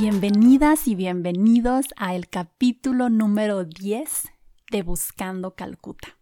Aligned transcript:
Bienvenidas 0.00 0.86
y 0.86 0.94
bienvenidos 0.94 1.86
a 1.96 2.14
el 2.14 2.28
capítulo 2.28 3.10
número 3.10 3.64
10 3.64 4.28
de 4.70 4.82
Buscando 4.84 5.56
Calcuta. 5.56 6.16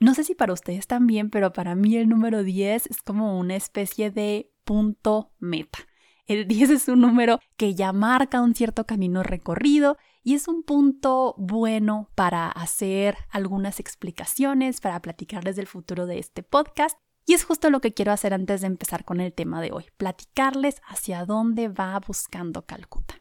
No 0.00 0.14
sé 0.14 0.24
si 0.24 0.34
para 0.34 0.54
ustedes 0.54 0.86
también, 0.86 1.28
pero 1.28 1.52
para 1.52 1.74
mí 1.74 1.96
el 1.96 2.08
número 2.08 2.42
10 2.42 2.86
es 2.86 3.02
como 3.02 3.38
una 3.38 3.56
especie 3.56 4.10
de 4.10 4.50
punto 4.64 5.32
meta. 5.38 5.80
El 6.24 6.48
10 6.48 6.70
es 6.70 6.88
un 6.88 7.02
número 7.02 7.40
que 7.58 7.74
ya 7.74 7.92
marca 7.92 8.40
un 8.40 8.54
cierto 8.54 8.86
camino 8.86 9.22
recorrido 9.22 9.98
y 10.22 10.32
es 10.32 10.48
un 10.48 10.62
punto 10.62 11.34
bueno 11.36 12.08
para 12.14 12.48
hacer 12.48 13.18
algunas 13.28 13.80
explicaciones, 13.80 14.80
para 14.80 15.02
platicarles 15.02 15.56
del 15.56 15.66
futuro 15.66 16.06
de 16.06 16.20
este 16.20 16.42
podcast 16.42 16.98
y 17.28 17.34
es 17.34 17.44
justo 17.44 17.68
lo 17.68 17.82
que 17.82 17.92
quiero 17.92 18.10
hacer 18.10 18.32
antes 18.32 18.62
de 18.62 18.68
empezar 18.68 19.04
con 19.04 19.20
el 19.20 19.34
tema 19.34 19.60
de 19.60 19.70
hoy, 19.70 19.84
platicarles 19.98 20.80
hacia 20.88 21.26
dónde 21.26 21.68
va 21.68 22.00
buscando 22.00 22.64
Calcuta. 22.64 23.20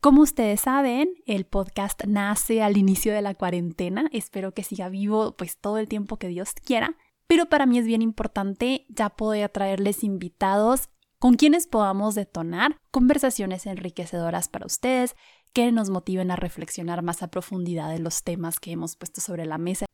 Como 0.00 0.22
ustedes 0.22 0.60
saben, 0.60 1.10
el 1.26 1.44
podcast 1.44 2.04
nace 2.04 2.62
al 2.62 2.76
inicio 2.76 3.12
de 3.12 3.20
la 3.20 3.34
cuarentena, 3.34 4.08
espero 4.12 4.54
que 4.54 4.62
siga 4.62 4.88
vivo 4.88 5.36
pues 5.36 5.58
todo 5.58 5.78
el 5.78 5.88
tiempo 5.88 6.16
que 6.16 6.28
Dios 6.28 6.52
quiera, 6.64 6.96
pero 7.26 7.46
para 7.48 7.66
mí 7.66 7.80
es 7.80 7.86
bien 7.86 8.02
importante 8.02 8.86
ya 8.88 9.10
poder 9.10 9.50
traerles 9.50 10.04
invitados 10.04 10.88
con 11.18 11.34
quienes 11.34 11.66
podamos 11.66 12.14
detonar 12.14 12.76
conversaciones 12.92 13.66
enriquecedoras 13.66 14.48
para 14.48 14.66
ustedes, 14.66 15.16
que 15.52 15.72
nos 15.72 15.90
motiven 15.90 16.30
a 16.30 16.36
reflexionar 16.36 17.02
más 17.02 17.24
a 17.24 17.32
profundidad 17.32 17.90
de 17.90 17.98
los 17.98 18.22
temas 18.22 18.60
que 18.60 18.70
hemos 18.70 18.94
puesto 18.94 19.20
sobre 19.20 19.44
la 19.44 19.58
mesa 19.58 19.86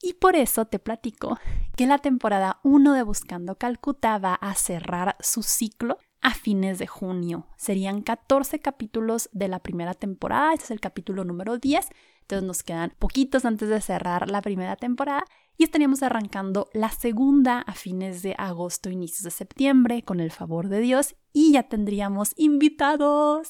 y 0.00 0.14
por 0.14 0.36
eso 0.36 0.66
te 0.66 0.78
platico 0.78 1.38
que 1.76 1.86
la 1.86 1.98
temporada 1.98 2.60
1 2.62 2.92
de 2.92 3.02
Buscando 3.02 3.56
Calcuta 3.56 4.18
va 4.18 4.34
a 4.34 4.54
cerrar 4.54 5.16
su 5.20 5.42
ciclo 5.42 5.98
a 6.20 6.34
fines 6.34 6.78
de 6.78 6.86
junio. 6.86 7.46
Serían 7.56 8.02
14 8.02 8.58
capítulos 8.58 9.28
de 9.32 9.48
la 9.48 9.60
primera 9.60 9.94
temporada, 9.94 10.52
este 10.52 10.64
es 10.64 10.70
el 10.72 10.80
capítulo 10.80 11.24
número 11.24 11.58
10, 11.58 11.88
entonces 12.22 12.46
nos 12.46 12.62
quedan 12.62 12.92
poquitos 12.98 13.44
antes 13.44 13.68
de 13.68 13.80
cerrar 13.80 14.30
la 14.30 14.42
primera 14.42 14.76
temporada 14.76 15.24
y 15.56 15.64
estaríamos 15.64 16.02
arrancando 16.02 16.68
la 16.72 16.90
segunda 16.90 17.60
a 17.60 17.74
fines 17.74 18.22
de 18.22 18.34
agosto, 18.38 18.90
inicios 18.90 19.24
de 19.24 19.30
septiembre, 19.30 20.02
con 20.02 20.20
el 20.20 20.30
favor 20.30 20.68
de 20.68 20.80
Dios, 20.80 21.16
y 21.32 21.52
ya 21.52 21.64
tendríamos 21.64 22.32
invitados 22.36 23.48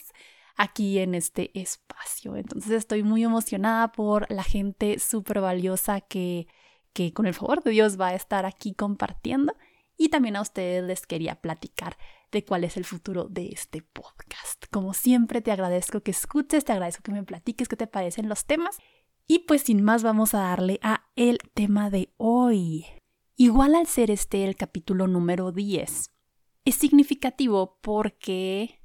aquí 0.59 0.99
en 0.99 1.15
este 1.15 1.59
espacio. 1.59 2.37
Entonces 2.37 2.73
estoy 2.73 3.03
muy 3.03 3.25
emocionada 3.25 3.93
por 3.93 4.31
la 4.31 4.43
gente 4.43 4.99
súper 4.99 5.41
valiosa 5.41 6.03
que, 6.03 6.49
que 6.93 7.15
con 7.15 7.27
el 7.27 7.33
favor 7.33 7.63
de 7.63 7.71
Dios 7.71 7.99
va 7.99 8.09
a 8.09 8.15
estar 8.15 8.45
aquí 8.45 8.75
compartiendo. 8.75 9.55
Y 9.97 10.11
también 10.11 10.37
a 10.37 10.43
ustedes 10.43 10.85
les 10.85 11.07
quería 11.07 11.41
platicar 11.41 11.97
de 12.31 12.45
cuál 12.45 12.65
es 12.65 12.77
el 12.77 12.85
futuro 12.85 13.25
de 13.25 13.49
este 13.49 13.83
podcast. 13.83 14.65
Como 14.71 14.95
siempre, 14.95 15.41
te 15.41 15.51
agradezco 15.51 16.03
que 16.03 16.11
escuches, 16.11 16.65
te 16.65 16.73
agradezco 16.73 17.03
que 17.03 17.13
me 17.13 17.25
platiques 17.25 17.69
qué 17.69 17.77
te 17.77 17.87
parecen 17.87 18.29
los 18.29 18.45
temas. 18.45 18.79
Y 19.27 19.41
pues 19.41 19.63
sin 19.63 19.83
más 19.83 20.03
vamos 20.03 20.35
a 20.35 20.41
darle 20.41 20.79
a 20.83 21.05
el 21.17 21.39
tema 21.55 21.91
de 21.91 22.13
hoy. 22.17 22.87
Igual 23.37 23.75
al 23.75 23.87
ser 23.87 24.11
este 24.11 24.45
el 24.45 24.57
capítulo 24.57 25.07
número 25.07 25.53
10, 25.53 26.11
es 26.65 26.75
significativo 26.75 27.79
porque 27.81 28.78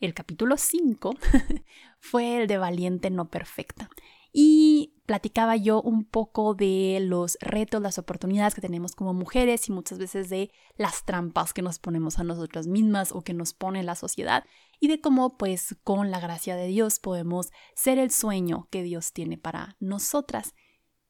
el 0.00 0.14
capítulo 0.14 0.56
5 0.56 1.14
fue 2.00 2.42
el 2.42 2.48
de 2.48 2.58
Valiente 2.58 3.10
no 3.10 3.28
perfecta. 3.28 3.90
Y 4.32 4.94
platicaba 5.06 5.56
yo 5.56 5.82
un 5.82 6.04
poco 6.04 6.54
de 6.54 6.98
los 7.02 7.36
retos, 7.40 7.82
las 7.82 7.98
oportunidades 7.98 8.54
que 8.54 8.60
tenemos 8.60 8.94
como 8.94 9.12
mujeres 9.12 9.68
y 9.68 9.72
muchas 9.72 9.98
veces 9.98 10.30
de 10.30 10.52
las 10.76 11.04
trampas 11.04 11.52
que 11.52 11.62
nos 11.62 11.80
ponemos 11.80 12.18
a 12.18 12.24
nosotras 12.24 12.68
mismas 12.68 13.10
o 13.12 13.22
que 13.22 13.34
nos 13.34 13.52
pone 13.52 13.82
la 13.82 13.96
sociedad 13.96 14.44
y 14.78 14.86
de 14.86 15.00
cómo 15.00 15.36
pues 15.36 15.76
con 15.82 16.12
la 16.12 16.20
gracia 16.20 16.54
de 16.54 16.68
Dios 16.68 17.00
podemos 17.00 17.50
ser 17.74 17.98
el 17.98 18.12
sueño 18.12 18.68
que 18.70 18.84
Dios 18.84 19.12
tiene 19.12 19.36
para 19.36 19.76
nosotras. 19.80 20.54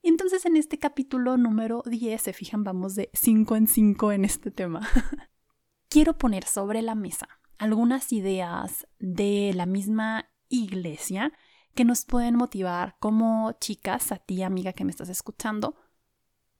Entonces 0.03 0.47
en 0.47 0.57
este 0.57 0.79
capítulo 0.79 1.37
número 1.37 1.83
10, 1.85 2.23
se 2.23 2.33
fijan, 2.33 2.65
vamos 2.65 2.95
de 2.95 3.11
5 3.13 3.57
en 3.57 3.67
5 3.67 4.13
en 4.13 4.25
este 4.25 4.51
tema. 4.51 4.89
Quiero 5.91 6.17
poner 6.17 6.47
sobre 6.47 6.81
la 6.81 6.95
mesa 6.95 7.40
algunas 7.61 8.11
ideas 8.11 8.87
de 8.99 9.53
la 9.55 9.67
misma 9.67 10.31
iglesia 10.49 11.31
que 11.75 11.85
nos 11.85 12.07
pueden 12.07 12.35
motivar 12.35 12.97
como 13.01 13.53
chicas, 13.61 14.13
a 14.13 14.17
ti 14.17 14.43
amiga 14.43 14.73
que 14.73 14.87
me 14.87 14.91
estás 14.91 15.11
escuchando, 15.11 15.77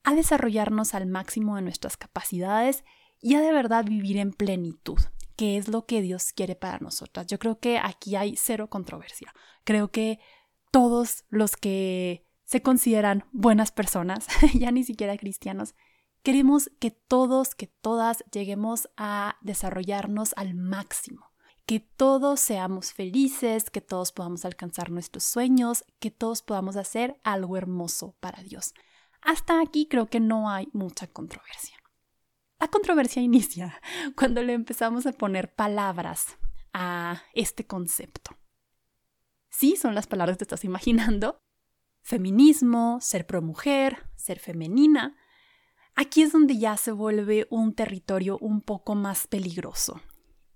a 0.05 0.15
desarrollarnos 0.15 0.95
al 0.95 1.07
máximo 1.07 1.57
de 1.57 1.63
nuestras 1.63 1.97
capacidades 1.97 2.85
y 3.19 3.35
a 3.35 3.41
de 3.41 3.51
verdad 3.51 3.87
vivir 3.87 4.19
en 4.19 4.33
plenitud, 4.33 4.99
que 5.37 5.57
es 5.57 5.69
lo 5.69 5.87
que 5.87 6.03
Dios 6.03 6.35
quiere 6.35 6.55
para 6.55 6.81
nosotras. 6.81 7.27
Yo 7.29 7.39
creo 7.39 7.59
que 7.61 7.79
aquí 7.79 8.15
hay 8.17 8.37
cero 8.37 8.69
controversia. 8.69 9.33
Creo 9.65 9.91
que 9.91 10.19
todos 10.71 11.25
los 11.31 11.57
que 11.57 12.27
se 12.45 12.61
consideran 12.61 13.25
buenas 13.33 13.73
personas, 13.73 14.27
ya 14.55 14.71
ni 14.71 14.85
siquiera 14.85 15.17
cristianos, 15.17 15.75
Queremos 16.23 16.71
que 16.79 16.91
todos, 16.91 17.55
que 17.55 17.67
todas 17.67 18.25
lleguemos 18.31 18.91
a 18.97 19.37
desarrollarnos 19.41 20.35
al 20.37 20.55
máximo, 20.55 21.33
que 21.65 21.81
todos 21.81 22.41
seamos 22.41 22.93
felices, 22.93 23.71
que 23.71 23.81
todos 23.81 24.13
podamos 24.13 24.45
alcanzar 24.45 24.91
nuestros 24.91 25.25
sueños, 25.25 25.85
que 25.99 26.11
todos 26.11 26.43
podamos 26.43 26.77
hacer 26.77 27.19
algo 27.25 27.57
hermoso 27.57 28.17
para 28.21 28.43
Dios. 28.43 28.75
Hasta 29.23 29.61
aquí 29.63 29.87
creo 29.87 30.11
que 30.11 30.21
no 30.21 30.51
hay 30.51 30.69
mucha 30.73 31.07
controversia. 31.07 31.77
La 32.59 32.69
controversia 32.69 33.23
inicia 33.23 33.81
cuando 34.15 34.43
le 34.43 34.53
empezamos 34.53 35.07
a 35.07 35.13
poner 35.13 35.55
palabras 35.55 36.37
a 36.75 37.23
este 37.33 37.67
concepto. 37.67 38.37
Sí, 39.49 39.77
son 39.77 39.95
las 39.95 40.07
palabras 40.07 40.37
que 40.37 40.41
te 40.41 40.45
estás 40.45 40.65
imaginando. 40.65 41.41
Feminismo, 42.03 42.99
ser 43.01 43.27
pro 43.27 43.43
mujer, 43.43 44.09
ser 44.17 44.39
femenina, 44.39 45.17
Aquí 45.95 46.23
es 46.23 46.33
donde 46.33 46.59
ya 46.59 46.77
se 46.77 46.93
vuelve 46.93 47.47
un 47.51 47.75
territorio 47.75 48.39
un 48.39 48.61
poco 48.61 48.95
más 48.95 49.27
peligroso. 49.27 50.01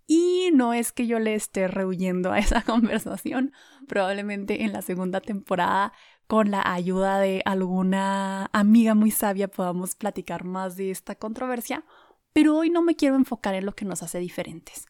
Y 0.06 0.50
no 0.52 0.74
es 0.74 0.92
que 0.92 1.06
yo 1.06 1.18
le 1.18 1.34
esté 1.34 1.66
rehuyendo 1.68 2.32
a 2.32 2.38
esa 2.38 2.62
conversación, 2.66 3.52
probablemente 3.88 4.64
en 4.64 4.72
la 4.72 4.82
segunda 4.82 5.20
temporada, 5.20 5.92
con 6.26 6.50
la 6.50 6.62
ayuda 6.64 7.18
de 7.18 7.42
alguna 7.44 8.48
amiga 8.52 8.94
muy 8.94 9.10
sabia, 9.10 9.48
podamos 9.48 9.94
platicar 9.94 10.44
más 10.44 10.76
de 10.76 10.90
esta 10.90 11.14
controversia, 11.14 11.84
pero 12.32 12.56
hoy 12.56 12.70
no 12.70 12.82
me 12.82 12.96
quiero 12.96 13.16
enfocar 13.16 13.54
en 13.54 13.66
lo 13.66 13.74
que 13.74 13.84
nos 13.84 14.02
hace 14.02 14.18
diferentes. 14.18 14.86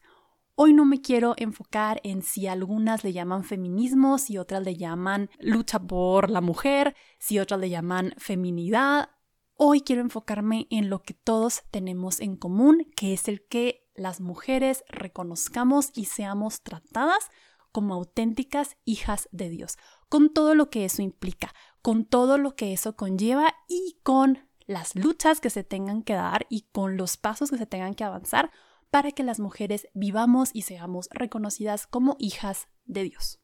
Hoy 0.57 0.71
no 0.71 0.85
me 0.85 1.01
quiero 1.01 1.33
enfocar 1.35 1.99
en 2.05 2.21
si 2.21 2.47
algunas 2.47 3.03
le 3.03 3.11
llaman 3.11 3.43
feminismo, 3.43 4.17
si 4.17 4.37
otras 4.37 4.63
le 4.63 4.77
llaman 4.77 5.29
lucha 5.39 5.79
por 5.79 6.29
la 6.29 6.39
mujer, 6.39 6.95
si 7.19 7.39
otras 7.39 7.59
le 7.59 7.69
llaman 7.69 8.13
feminidad. 8.17 9.09
Hoy 9.57 9.79
quiero 9.79 10.01
enfocarme 10.01 10.67
en 10.69 10.89
lo 10.89 11.01
que 11.01 11.13
todos 11.13 11.63
tenemos 11.71 12.19
en 12.19 12.35
común, 12.35 12.91
que 12.97 13.13
es 13.13 13.29
el 13.29 13.41
que 13.47 13.89
las 13.95 14.19
mujeres 14.19 14.83
reconozcamos 14.89 15.91
y 15.93 16.05
seamos 16.05 16.61
tratadas 16.61 17.29
como 17.71 17.93
auténticas 17.93 18.75
hijas 18.83 19.29
de 19.31 19.49
Dios, 19.49 19.77
con 20.09 20.33
todo 20.33 20.55
lo 20.55 20.69
que 20.69 20.83
eso 20.83 21.01
implica, 21.01 21.53
con 21.81 22.03
todo 22.03 22.37
lo 22.37 22.57
que 22.57 22.73
eso 22.73 22.97
conlleva 22.97 23.55
y 23.69 23.97
con 24.03 24.39
las 24.65 24.93
luchas 24.93 25.39
que 25.39 25.49
se 25.49 25.63
tengan 25.63 26.03
que 26.03 26.15
dar 26.15 26.47
y 26.49 26.67
con 26.73 26.97
los 26.97 27.15
pasos 27.15 27.49
que 27.49 27.57
se 27.57 27.65
tengan 27.65 27.95
que 27.95 28.03
avanzar 28.03 28.51
para 28.89 29.13
que 29.13 29.23
las 29.23 29.39
mujeres 29.39 29.87
vivamos 29.93 30.49
y 30.51 30.63
seamos 30.63 31.07
reconocidas 31.11 31.87
como 31.87 32.17
hijas 32.19 32.67
de 32.83 33.03
Dios. 33.03 33.39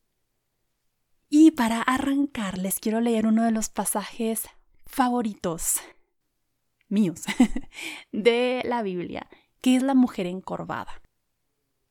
Y 1.29 1.51
para 1.51 1.81
arrancar, 1.81 2.57
les 2.57 2.81
quiero 2.81 2.99
leer 2.99 3.27
uno 3.27 3.45
de 3.45 3.51
los 3.51 3.69
pasajes 3.69 4.49
favoritos 4.85 5.79
míos 6.91 7.23
de 8.11 8.61
la 8.65 8.83
Biblia, 8.83 9.27
que 9.61 9.75
es 9.75 9.83
la 9.83 9.95
mujer 9.95 10.27
encorvada. 10.27 11.01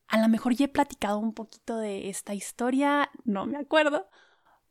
A 0.07 0.21
lo 0.21 0.27
mejor 0.27 0.53
ya 0.53 0.65
he 0.65 0.69
platicado 0.69 1.19
un 1.19 1.33
poquito 1.33 1.77
de 1.77 2.09
esta 2.09 2.33
historia, 2.33 3.09
no 3.23 3.45
me 3.45 3.57
acuerdo, 3.57 4.09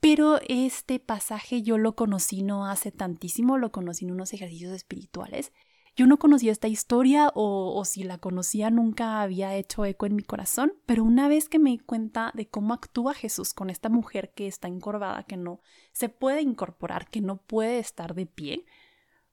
pero 0.01 0.39
este 0.49 0.99
pasaje 0.99 1.63
yo 1.63 1.79
lo 1.79 1.95
conocí 1.95 2.43
no 2.43 2.67
hace 2.67 2.91
tantísimo, 2.93 3.59
lo 3.59 3.73
conocí 3.73 4.05
en 4.05 4.13
unos 4.13 4.33
ejercicios 4.33 4.73
espirituales. 4.73 5.53
Yo 5.97 6.07
no 6.07 6.19
conocía 6.19 6.53
esta 6.53 6.69
historia 6.69 7.31
o, 7.35 7.75
o, 7.75 7.85
si 7.85 8.05
la 8.05 8.19
conocía 8.19 8.71
nunca 8.71 9.21
había 9.21 9.55
hecho 9.57 9.85
eco 9.85 10.07
en 10.07 10.15
mi 10.15 10.23
corazón, 10.23 10.75
pero 10.87 11.05
una 11.05 11.29
vez 11.29 11.49
que 11.49 11.59
me 11.59 11.71
di 11.71 11.79
cuenta 11.79 12.33
de 12.35 12.49
cómo 12.49 12.73
actúa 12.73 13.13
Jesús 13.13 13.53
con 13.53 13.71
esta 13.71 13.89
mujer 13.89 14.33
que 14.35 14.47
está 14.47 14.69
encorvada, 14.69 15.25
que 15.25 15.37
no 15.37 15.61
se 15.93 16.09
puede 16.09 16.43
incorporar, 16.43 17.11
que 17.11 17.21
no 17.21 17.39
puede 17.43 17.81
estar 17.81 18.15
de 18.15 18.27
pie, 18.27 18.65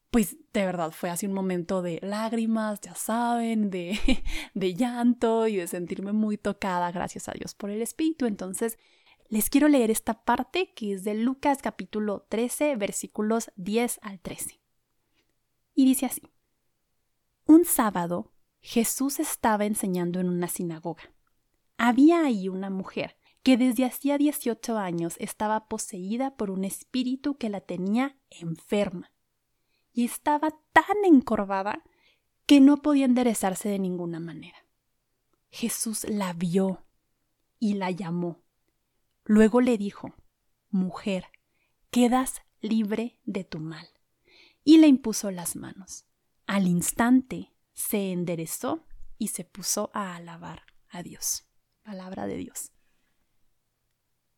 pues 0.10 0.38
de 0.54 0.66
verdad 0.66 0.92
fue 0.92 1.10
así 1.10 1.26
un 1.26 1.34
momento 1.34 1.82
de 1.82 2.00
lágrimas, 2.02 2.80
ya 2.82 2.96
saben, 2.96 3.70
de, 3.70 4.00
de 4.54 4.74
llanto 4.74 5.48
y 5.48 5.58
de 5.58 5.68
sentirme 5.68 6.14
muy 6.14 6.38
tocada, 6.38 6.92
gracias 6.92 7.28
a 7.28 7.34
Dios 7.34 7.54
por 7.54 7.70
el 7.70 7.82
Espíritu. 7.82 8.26
Entonces, 8.26 8.78
les 9.28 9.50
quiero 9.50 9.68
leer 9.68 9.92
esta 9.92 10.24
parte 10.24 10.74
que 10.74 10.94
es 10.94 11.04
de 11.04 11.14
Lucas 11.14 11.60
capítulo 11.62 12.26
13, 12.30 12.78
versículos 12.78 13.52
10 13.58 14.00
al 14.02 14.20
13. 14.20 14.62
Y 15.76 15.86
dice 15.86 16.06
así, 16.06 16.22
un 17.46 17.66
sábado 17.66 18.34
Jesús 18.62 19.20
estaba 19.20 19.66
enseñando 19.66 20.20
en 20.20 20.30
una 20.30 20.48
sinagoga. 20.48 21.14
Había 21.78 22.24
ahí 22.24 22.50
una 22.50 22.70
mujer 22.70 23.18
que 23.44 23.58
desde 23.58 23.86
hacía 23.86 24.18
18 24.18 24.78
años 24.78 25.16
estaba 25.20 25.68
poseída 25.68 26.36
por 26.36 26.50
un 26.50 26.64
espíritu 26.64 27.38
que 27.38 27.50
la 27.50 27.62
tenía 27.62 28.18
enferma 28.30 29.12
y 29.98 30.06
estaba 30.06 30.52
tan 30.74 31.06
encorvada 31.06 31.84
que 32.46 32.60
no 32.60 32.84
podía 32.84 33.06
enderezarse 33.06 33.68
de 33.68 33.80
ninguna 33.80 34.20
manera. 34.20 34.64
Jesús 35.50 36.04
la 36.08 36.34
vio 36.34 36.86
y 37.58 37.74
la 37.74 37.90
llamó. 37.90 38.44
Luego 39.26 39.60
le 39.60 39.76
dijo, 39.80 40.14
Mujer, 40.70 41.26
quedas 41.90 42.44
libre 42.62 43.20
de 43.26 43.44
tu 43.44 43.58
mal. 43.58 43.90
Y 44.64 44.78
le 44.78 44.86
impuso 44.86 45.32
las 45.32 45.56
manos. 45.56 46.06
Al 46.46 46.68
instante 46.68 47.52
se 47.74 48.12
enderezó 48.12 48.86
y 49.18 49.30
se 49.30 49.46
puso 49.46 49.90
a 49.96 50.16
alabar 50.16 50.62
a 50.90 51.02
Dios. 51.02 51.50
Palabra 51.82 52.28
de 52.28 52.38
Dios. 52.38 52.72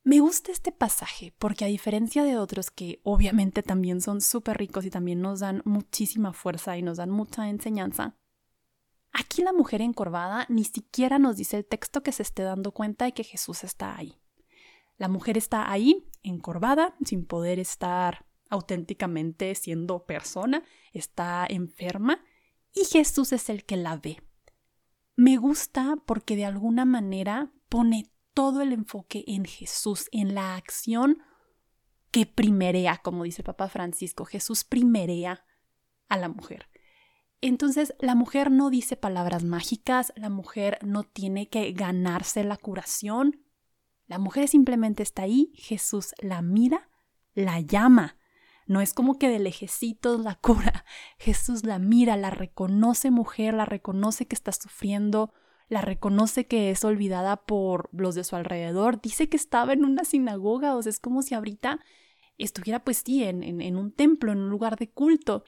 Me 0.10 0.22
gusta 0.22 0.52
este 0.52 0.72
pasaje 0.72 1.36
porque 1.38 1.66
a 1.66 1.68
diferencia 1.68 2.24
de 2.24 2.36
otros 2.36 2.72
que 2.72 3.00
obviamente 3.04 3.62
también 3.62 4.02
son 4.02 4.22
súper 4.22 4.58
ricos 4.58 4.84
y 4.84 4.90
también 4.90 5.22
nos 5.22 5.42
dan 5.42 5.62
muchísima 5.66 6.34
fuerza 6.34 6.76
y 6.76 6.82
nos 6.82 6.98
dan 6.98 7.12
mucha 7.12 7.48
enseñanza, 7.48 8.18
aquí 9.12 9.44
la 9.44 9.54
mujer 9.54 9.84
encorvada 9.84 10.48
ni 10.50 10.64
siquiera 10.64 11.20
nos 11.20 11.38
dice 11.38 11.58
el 11.58 11.66
texto 11.68 12.02
que 12.02 12.12
se 12.12 12.24
esté 12.24 12.42
dando 12.42 12.72
cuenta 12.72 13.06
de 13.06 13.12
que 13.12 13.24
Jesús 13.24 13.64
está 13.64 13.96
ahí. 13.96 14.20
La 14.98 15.10
mujer 15.10 15.38
está 15.38 15.72
ahí, 15.72 16.10
encorvada, 16.24 16.96
sin 17.06 17.28
poder 17.28 17.60
estar 17.60 18.26
auténticamente 18.50 19.54
siendo 19.54 20.08
persona, 20.08 20.64
está 20.92 21.46
enferma 21.48 22.20
y 22.74 22.86
Jesús 22.86 23.32
es 23.32 23.48
el 23.52 23.64
que 23.64 23.78
la 23.78 23.96
ve. 23.98 24.24
Me 25.16 25.38
gusta 25.38 25.98
porque 26.08 26.36
de 26.36 26.46
alguna 26.46 26.84
manera 26.84 27.52
pone 27.70 28.10
todo 28.40 28.62
el 28.62 28.72
enfoque 28.72 29.26
en 29.28 29.44
Jesús, 29.44 30.08
en 30.14 30.34
la 30.34 30.56
acción 30.56 31.22
que 32.10 32.26
primerea, 32.26 32.96
como 33.04 33.26
dice 33.26 33.42
el 33.42 33.48
Papa 33.48 33.68
Francisco, 33.68 34.24
Jesús 34.24 34.64
primerea 34.64 35.44
a 36.08 36.16
la 36.16 36.30
mujer. 36.30 36.70
Entonces, 37.42 37.94
la 38.00 38.16
mujer 38.16 38.50
no 38.50 38.70
dice 38.70 38.96
palabras 38.96 39.44
mágicas, 39.44 40.14
la 40.16 40.30
mujer 40.30 40.80
no 40.82 41.04
tiene 41.04 41.50
que 41.50 41.70
ganarse 41.74 42.46
la 42.46 42.56
curación, 42.56 43.44
la 44.08 44.20
mujer 44.20 44.48
simplemente 44.48 45.04
está 45.04 45.24
ahí, 45.24 45.52
Jesús 45.56 46.16
la 46.20 46.42
mira, 46.42 46.90
la 47.34 47.60
llama. 47.60 48.16
No 48.68 48.80
es 48.80 48.94
como 48.94 49.20
que 49.20 49.28
de 49.28 49.40
lejecitos 49.40 50.22
la 50.22 50.36
cura. 50.36 50.86
Jesús 51.18 51.66
la 51.66 51.78
mira, 51.78 52.16
la 52.16 52.30
reconoce 52.30 53.12
mujer, 53.12 53.54
la 53.54 53.66
reconoce 53.66 54.28
que 54.28 54.36
está 54.36 54.54
sufriendo, 54.54 55.34
la 55.70 55.82
reconoce 55.82 56.48
que 56.48 56.72
es 56.72 56.84
olvidada 56.84 57.38
por 57.38 57.90
los 57.94 58.16
de 58.16 58.24
su 58.24 58.36
alrededor, 58.36 59.02
dice 59.02 59.30
que 59.30 59.38
estaba 59.38 59.72
en 59.74 59.86
una 59.86 60.04
sinagoga, 60.04 60.76
o 60.76 60.82
sea, 60.82 60.90
es 60.90 61.00
como 61.00 61.22
si 61.22 61.36
ahorita 61.36 61.80
estuviera 62.38 62.84
pues 62.84 63.04
sí, 63.06 63.24
en, 63.24 63.44
en, 63.44 63.76
un 63.78 63.92
templo, 63.92 64.32
en 64.32 64.40
un 64.40 64.50
lugar 64.50 64.78
de 64.78 64.90
culto. 64.90 65.44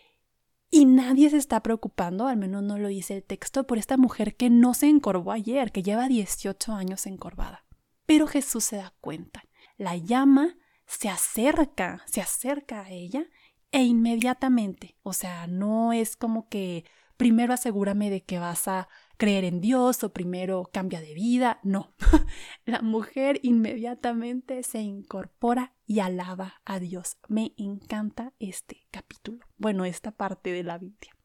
Y 0.70 0.86
nadie 0.86 1.30
se 1.30 1.38
está 1.38 1.62
preocupando, 1.62 2.28
al 2.28 2.38
menos 2.38 2.64
no 2.64 2.78
lo 2.78 2.88
dice 2.88 3.18
el 3.18 3.24
texto, 3.24 3.66
por 3.66 3.78
esta 3.78 3.98
mujer 3.98 4.38
que 4.38 4.50
no 4.50 4.74
se 4.74 4.88
encorvó 4.88 5.32
ayer, 5.32 5.72
que 5.72 5.84
lleva 5.84 6.08
18 6.08 6.72
años 6.74 7.08
encorvada. 7.08 7.66
Pero 8.06 8.28
Jesús 8.28 8.64
se 8.66 8.78
da 8.78 8.94
cuenta, 9.02 9.44
la 9.78 9.98
llama, 9.98 10.56
se 10.86 11.10
acerca, 11.10 12.04
se 12.06 12.22
acerca 12.22 12.82
a 12.82 12.92
ella 12.92 13.26
e 13.72 13.84
inmediatamente, 13.84 14.98
o 15.02 15.14
sea, 15.14 15.48
no 15.48 15.94
es 15.94 16.16
como 16.16 16.48
que 16.50 16.86
primero 17.18 17.54
asegúrame 17.54 18.10
de 18.10 18.24
que 18.24 18.40
vas 18.40 18.68
a 18.68 18.90
creer 19.22 19.44
en 19.44 19.62
Dios 19.62 20.04
o 20.04 20.12
primero 20.12 20.72
cambia 20.74 21.00
de 21.00 21.14
vida. 21.14 21.60
No, 21.62 21.94
la 22.66 22.82
mujer 22.82 23.40
inmediatamente 23.44 24.64
se 24.64 24.82
incorpora 24.82 25.76
y 25.86 26.00
alaba 26.00 26.56
a 26.66 26.80
Dios. 26.80 27.18
Me 27.28 27.54
encanta 27.56 28.34
este 28.40 28.88
capítulo, 28.90 29.46
bueno, 29.60 29.86
esta 29.86 30.10
parte 30.10 30.52
de 30.52 30.64
la 30.64 30.80
Biblia. 30.80 31.16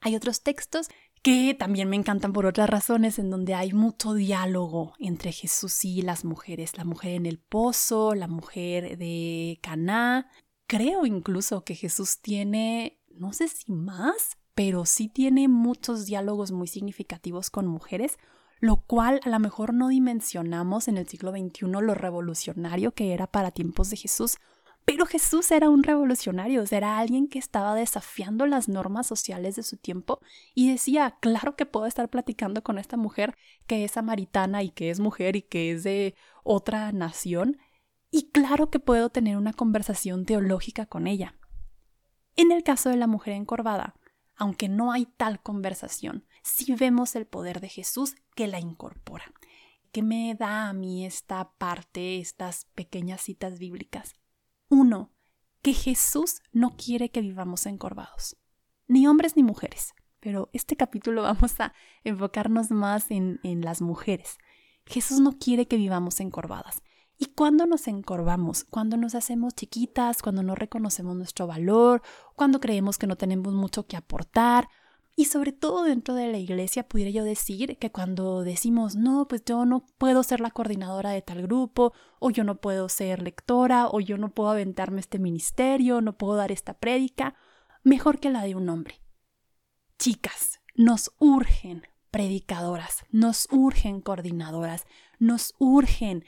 Hay 0.00 0.16
otros 0.16 0.42
textos 0.42 0.88
que 1.22 1.54
también 1.54 1.88
me 1.88 1.94
encantan 1.94 2.32
por 2.32 2.44
otras 2.44 2.68
razones, 2.68 3.20
en 3.20 3.30
donde 3.30 3.54
hay 3.54 3.72
mucho 3.72 4.12
diálogo 4.12 4.94
entre 4.98 5.30
Jesús 5.30 5.84
y 5.84 6.02
las 6.02 6.24
mujeres, 6.24 6.76
la 6.76 6.84
mujer 6.84 7.12
en 7.12 7.26
el 7.26 7.38
pozo, 7.38 8.16
la 8.16 8.26
mujer 8.26 8.98
de 8.98 9.60
Caná. 9.62 10.28
Creo 10.66 11.06
incluso 11.06 11.62
que 11.62 11.76
Jesús 11.76 12.20
tiene, 12.20 13.00
no 13.14 13.32
sé 13.32 13.46
si 13.46 13.70
más, 13.70 14.38
pero 14.56 14.86
sí 14.86 15.08
tiene 15.08 15.48
muchos 15.48 16.06
diálogos 16.06 16.50
muy 16.50 16.66
significativos 16.66 17.50
con 17.50 17.66
mujeres, 17.66 18.18
lo 18.58 18.76
cual 18.76 19.20
a 19.22 19.28
lo 19.28 19.38
mejor 19.38 19.74
no 19.74 19.88
dimensionamos 19.88 20.88
en 20.88 20.96
el 20.96 21.06
siglo 21.06 21.30
XXI 21.30 21.66
lo 21.66 21.94
revolucionario 21.94 22.92
que 22.92 23.12
era 23.12 23.26
para 23.26 23.50
tiempos 23.50 23.90
de 23.90 23.98
Jesús, 23.98 24.38
pero 24.86 25.04
Jesús 25.04 25.50
era 25.50 25.68
un 25.68 25.82
revolucionario, 25.82 26.64
era 26.70 26.96
alguien 26.98 27.28
que 27.28 27.38
estaba 27.38 27.74
desafiando 27.74 28.46
las 28.46 28.66
normas 28.66 29.06
sociales 29.06 29.56
de 29.56 29.62
su 29.62 29.76
tiempo 29.76 30.20
y 30.54 30.70
decía, 30.70 31.18
claro 31.20 31.54
que 31.54 31.66
puedo 31.66 31.84
estar 31.84 32.08
platicando 32.08 32.62
con 32.62 32.78
esta 32.78 32.96
mujer 32.96 33.36
que 33.66 33.84
es 33.84 33.90
samaritana 33.90 34.62
y 34.62 34.70
que 34.70 34.88
es 34.88 35.00
mujer 35.00 35.36
y 35.36 35.42
que 35.42 35.72
es 35.72 35.82
de 35.82 36.14
otra 36.44 36.92
nación, 36.92 37.58
y 38.10 38.30
claro 38.30 38.70
que 38.70 38.78
puedo 38.78 39.10
tener 39.10 39.36
una 39.36 39.52
conversación 39.52 40.24
teológica 40.24 40.86
con 40.86 41.06
ella. 41.06 41.34
En 42.36 42.52
el 42.52 42.62
caso 42.62 42.88
de 42.88 42.96
la 42.96 43.06
mujer 43.06 43.34
encorvada, 43.34 43.96
aunque 44.36 44.68
no 44.68 44.92
hay 44.92 45.06
tal 45.06 45.42
conversación, 45.42 46.26
sí 46.42 46.74
vemos 46.74 47.16
el 47.16 47.26
poder 47.26 47.60
de 47.60 47.68
Jesús 47.68 48.14
que 48.34 48.46
la 48.46 48.60
incorpora. 48.60 49.32
¿Qué 49.92 50.02
me 50.02 50.34
da 50.34 50.68
a 50.68 50.72
mí 50.72 51.06
esta 51.06 51.52
parte, 51.52 52.18
estas 52.18 52.66
pequeñas 52.74 53.22
citas 53.22 53.58
bíblicas? 53.58 54.14
Uno, 54.68 55.12
que 55.62 55.72
Jesús 55.72 56.42
no 56.52 56.76
quiere 56.76 57.10
que 57.10 57.22
vivamos 57.22 57.66
encorvados, 57.66 58.36
ni 58.86 59.06
hombres 59.06 59.36
ni 59.36 59.42
mujeres. 59.42 59.94
Pero 60.20 60.50
este 60.52 60.76
capítulo 60.76 61.22
vamos 61.22 61.58
a 61.60 61.72
enfocarnos 62.04 62.70
más 62.70 63.10
en, 63.10 63.40
en 63.42 63.62
las 63.62 63.80
mujeres. 63.80 64.38
Jesús 64.84 65.18
no 65.18 65.38
quiere 65.38 65.66
que 65.66 65.76
vivamos 65.76 66.20
encorvadas. 66.20 66.82
Y 67.18 67.26
cuando 67.26 67.66
nos 67.66 67.88
encorvamos, 67.88 68.64
cuando 68.64 68.96
nos 68.96 69.14
hacemos 69.14 69.54
chiquitas, 69.54 70.22
cuando 70.22 70.42
no 70.42 70.54
reconocemos 70.54 71.16
nuestro 71.16 71.46
valor, 71.46 72.02
cuando 72.34 72.60
creemos 72.60 72.98
que 72.98 73.06
no 73.06 73.16
tenemos 73.16 73.54
mucho 73.54 73.86
que 73.86 73.96
aportar, 73.96 74.68
y 75.18 75.24
sobre 75.24 75.52
todo 75.52 75.84
dentro 75.84 76.14
de 76.14 76.30
la 76.30 76.36
iglesia 76.36 76.86
pudiera 76.86 77.10
yo 77.10 77.24
decir 77.24 77.78
que 77.78 77.90
cuando 77.90 78.42
decimos, 78.42 78.96
no, 78.96 79.26
pues 79.26 79.42
yo 79.46 79.64
no 79.64 79.86
puedo 79.96 80.22
ser 80.22 80.40
la 80.40 80.50
coordinadora 80.50 81.10
de 81.10 81.22
tal 81.22 81.40
grupo, 81.40 81.94
o 82.18 82.28
yo 82.28 82.44
no 82.44 82.60
puedo 82.60 82.90
ser 82.90 83.22
lectora, 83.22 83.88
o 83.88 84.00
yo 84.00 84.18
no 84.18 84.34
puedo 84.34 84.50
aventarme 84.50 85.00
este 85.00 85.18
ministerio, 85.18 86.02
no 86.02 86.18
puedo 86.18 86.36
dar 86.36 86.52
esta 86.52 86.74
prédica, 86.74 87.34
mejor 87.82 88.20
que 88.20 88.28
la 88.28 88.42
de 88.42 88.56
un 88.56 88.68
hombre. 88.68 89.00
Chicas, 89.98 90.60
nos 90.74 91.10
urgen 91.18 91.84
predicadoras, 92.10 93.06
nos 93.10 93.48
urgen 93.50 94.02
coordinadoras, 94.02 94.84
nos 95.18 95.54
urgen 95.58 96.24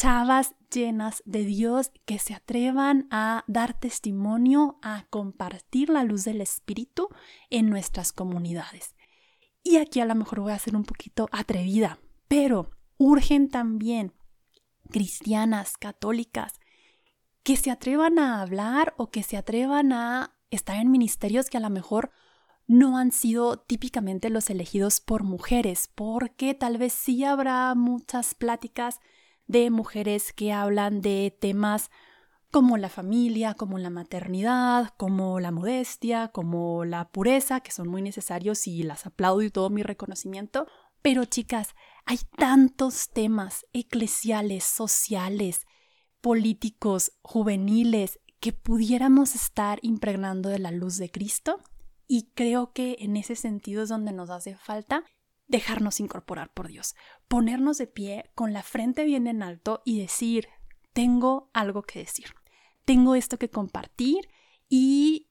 chavas 0.00 0.54
llenas 0.72 1.22
de 1.26 1.44
Dios 1.44 1.92
que 2.06 2.18
se 2.18 2.32
atrevan 2.32 3.06
a 3.10 3.44
dar 3.48 3.78
testimonio, 3.78 4.78
a 4.80 5.04
compartir 5.10 5.90
la 5.90 6.04
luz 6.04 6.24
del 6.24 6.40
Espíritu 6.40 7.10
en 7.50 7.68
nuestras 7.68 8.10
comunidades. 8.10 8.96
Y 9.62 9.76
aquí 9.76 10.00
a 10.00 10.06
lo 10.06 10.14
mejor 10.14 10.40
voy 10.40 10.52
a 10.52 10.58
ser 10.58 10.74
un 10.74 10.84
poquito 10.84 11.28
atrevida, 11.32 11.98
pero 12.28 12.70
urgen 12.96 13.50
también 13.50 14.14
cristianas, 14.90 15.76
católicas, 15.76 16.54
que 17.42 17.58
se 17.58 17.70
atrevan 17.70 18.18
a 18.18 18.40
hablar 18.40 18.94
o 18.96 19.10
que 19.10 19.22
se 19.22 19.36
atrevan 19.36 19.92
a 19.92 20.34
estar 20.48 20.76
en 20.76 20.90
ministerios 20.90 21.50
que 21.50 21.58
a 21.58 21.60
lo 21.60 21.68
mejor 21.68 22.10
no 22.66 22.96
han 22.96 23.12
sido 23.12 23.58
típicamente 23.58 24.30
los 24.30 24.48
elegidos 24.48 25.02
por 25.02 25.24
mujeres, 25.24 25.90
porque 25.94 26.54
tal 26.54 26.78
vez 26.78 26.94
sí 26.94 27.22
habrá 27.22 27.74
muchas 27.74 28.34
pláticas 28.34 28.98
de 29.50 29.68
mujeres 29.70 30.32
que 30.32 30.52
hablan 30.52 31.00
de 31.00 31.36
temas 31.40 31.90
como 32.52 32.76
la 32.78 32.88
familia, 32.88 33.54
como 33.54 33.78
la 33.78 33.90
maternidad, 33.90 34.94
como 34.96 35.40
la 35.40 35.50
modestia, 35.50 36.28
como 36.28 36.84
la 36.84 37.08
pureza, 37.10 37.60
que 37.60 37.72
son 37.72 37.88
muy 37.88 38.00
necesarios 38.00 38.68
y 38.68 38.84
las 38.84 39.06
aplaudo 39.06 39.42
y 39.42 39.50
todo 39.50 39.68
mi 39.68 39.82
reconocimiento. 39.82 40.68
Pero 41.02 41.24
chicas, 41.24 41.74
hay 42.04 42.18
tantos 42.36 43.10
temas 43.10 43.66
eclesiales, 43.72 44.62
sociales, 44.62 45.66
políticos, 46.20 47.12
juveniles, 47.22 48.20
que 48.38 48.52
pudiéramos 48.52 49.34
estar 49.34 49.80
impregnando 49.82 50.48
de 50.48 50.60
la 50.60 50.70
luz 50.70 50.96
de 50.96 51.10
Cristo. 51.10 51.60
Y 52.06 52.30
creo 52.34 52.72
que 52.72 52.98
en 53.00 53.16
ese 53.16 53.34
sentido 53.34 53.82
es 53.82 53.88
donde 53.88 54.12
nos 54.12 54.30
hace 54.30 54.56
falta 54.56 55.04
dejarnos 55.48 55.98
incorporar 55.98 56.52
por 56.52 56.68
Dios, 56.68 56.94
ponernos 57.30 57.78
de 57.78 57.86
pie 57.86 58.30
con 58.34 58.52
la 58.52 58.62
frente 58.62 59.04
bien 59.04 59.26
en 59.26 59.42
alto 59.42 59.80
y 59.86 59.98
decir, 60.02 60.48
tengo 60.92 61.48
algo 61.54 61.80
que 61.80 62.00
decir 62.00 62.34
tengo 62.90 63.14
esto 63.14 63.38
que 63.38 63.50
compartir 63.50 64.28
y 64.68 65.28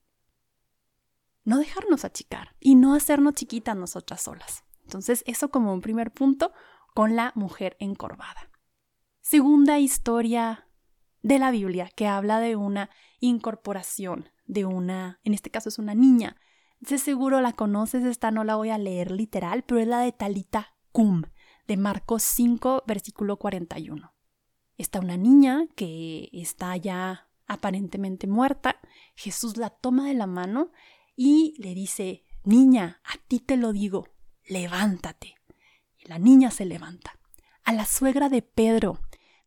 no 1.44 1.58
dejarnos 1.58 2.06
achicar 2.06 2.56
y 2.58 2.74
no 2.74 2.94
hacernos 2.94 3.34
chiquitas 3.34 3.76
nosotras 3.76 4.22
solas. 4.22 4.64
Entonces, 4.84 5.22
eso 5.26 5.50
como 5.50 5.74
un 5.74 5.82
primer 5.82 6.10
punto 6.10 6.54
con 6.94 7.16
la 7.16 7.32
mujer 7.34 7.76
encorvada. 7.78 8.50
Segunda 9.20 9.78
historia 9.78 10.68
de 11.20 11.38
la 11.38 11.50
Biblia 11.50 11.90
que 11.94 12.06
habla 12.06 12.40
de 12.40 12.56
una 12.56 12.88
incorporación 13.18 14.30
de 14.46 14.64
una, 14.64 15.20
en 15.22 15.34
este 15.34 15.50
caso 15.50 15.68
es 15.68 15.78
una 15.78 15.94
niña. 15.94 16.36
De 16.78 16.96
seguro 16.96 17.42
la 17.42 17.52
conoces, 17.52 18.04
esta 18.04 18.30
no 18.30 18.42
la 18.42 18.56
voy 18.56 18.70
a 18.70 18.78
leer 18.78 19.10
literal, 19.10 19.64
pero 19.64 19.82
es 19.82 19.86
la 19.86 20.00
de 20.00 20.12
Talita 20.12 20.78
Cum, 20.92 21.24
de 21.70 21.76
Marcos 21.76 22.24
5, 22.24 22.82
versículo 22.84 23.36
41. 23.36 24.12
Está 24.76 24.98
una 24.98 25.16
niña 25.16 25.68
que 25.76 26.28
está 26.32 26.76
ya 26.76 27.28
aparentemente 27.46 28.26
muerta, 28.26 28.80
Jesús 29.14 29.56
la 29.56 29.70
toma 29.70 30.08
de 30.08 30.14
la 30.14 30.26
mano 30.26 30.72
y 31.14 31.54
le 31.62 31.74
dice, 31.74 32.24
Niña, 32.42 33.00
a 33.04 33.18
ti 33.28 33.38
te 33.38 33.56
lo 33.56 33.72
digo, 33.72 34.08
levántate. 34.48 35.36
Y 35.96 36.08
la 36.08 36.18
niña 36.18 36.50
se 36.50 36.64
levanta. 36.64 37.20
A 37.62 37.72
la 37.72 37.84
suegra 37.84 38.28
de 38.28 38.42
Pedro, 38.42 38.98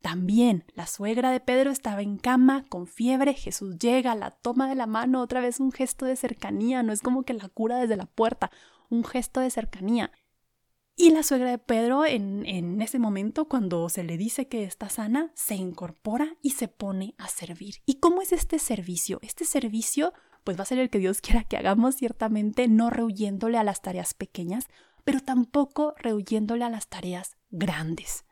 también 0.01 0.63
la 0.75 0.87
suegra 0.87 1.29
de 1.29 1.41
Pedro 1.41 1.71
estaba 1.71 2.03
en 2.03 2.17
cama 2.17 2.63
con 2.69 2.87
fiebre, 2.87 3.33
Jesús 3.33 3.77
llega, 3.79 4.15
la 4.15 4.31
toma 4.31 4.69
de 4.69 4.75
la 4.75 4.87
mano, 4.87 5.21
otra 5.21 5.41
vez 5.41 5.59
un 5.59 5.73
gesto 5.73 6.05
de 6.05 6.15
cercanía, 6.15 6.83
no 6.83 6.93
es 6.93 7.01
como 7.01 7.23
que 7.23 7.33
la 7.33 7.49
cura 7.49 7.79
desde 7.79 7.97
la 7.97 8.05
puerta, 8.05 8.49
un 8.89 9.03
gesto 9.03 9.41
de 9.41 9.49
cercanía. 9.49 10.09
Y 10.95 11.09
la 11.09 11.23
suegra 11.23 11.50
de 11.50 11.57
Pedro, 11.57 12.05
en, 12.05 12.45
en, 12.45 12.79
ese 12.81 13.00
momento, 13.00 13.45
cuando 13.45 13.89
se 13.89 14.03
le 14.03 14.15
dice 14.15 14.47
que 14.47 14.63
está 14.63 14.89
sana, 14.89 15.31
se 15.33 15.55
incorpora 15.55 16.35
y 16.43 16.51
se 16.51 16.67
pone 16.67 17.15
a 17.17 17.27
servir. 17.29 17.77
¿Y 17.85 17.95
cómo 17.95 18.21
es 18.21 18.31
este 18.31 18.59
servicio? 18.59 19.17
Este 19.23 19.43
servicio, 19.43 20.13
pues 20.43 20.57
va 20.57 20.63
a 20.63 20.67
ser 20.67 20.77
el 20.77 20.91
que 20.91 21.00
Dios 21.00 21.19
quiera 21.21 21.45
que 21.45 21.57
hagamos, 21.57 21.95
ciertamente, 21.95 22.67
no 22.67 22.91
rehuyéndole 22.91 23.57
a 23.57 23.63
las 23.63 23.81
tareas 23.81 24.13
pequeñas, 24.13 24.67
pero 25.03 25.19
tampoco 25.19 25.95
rehuyéndole 25.97 26.63
a 26.63 26.69
las 26.69 26.88
tareas 26.88 27.38
grandes. 27.50 28.25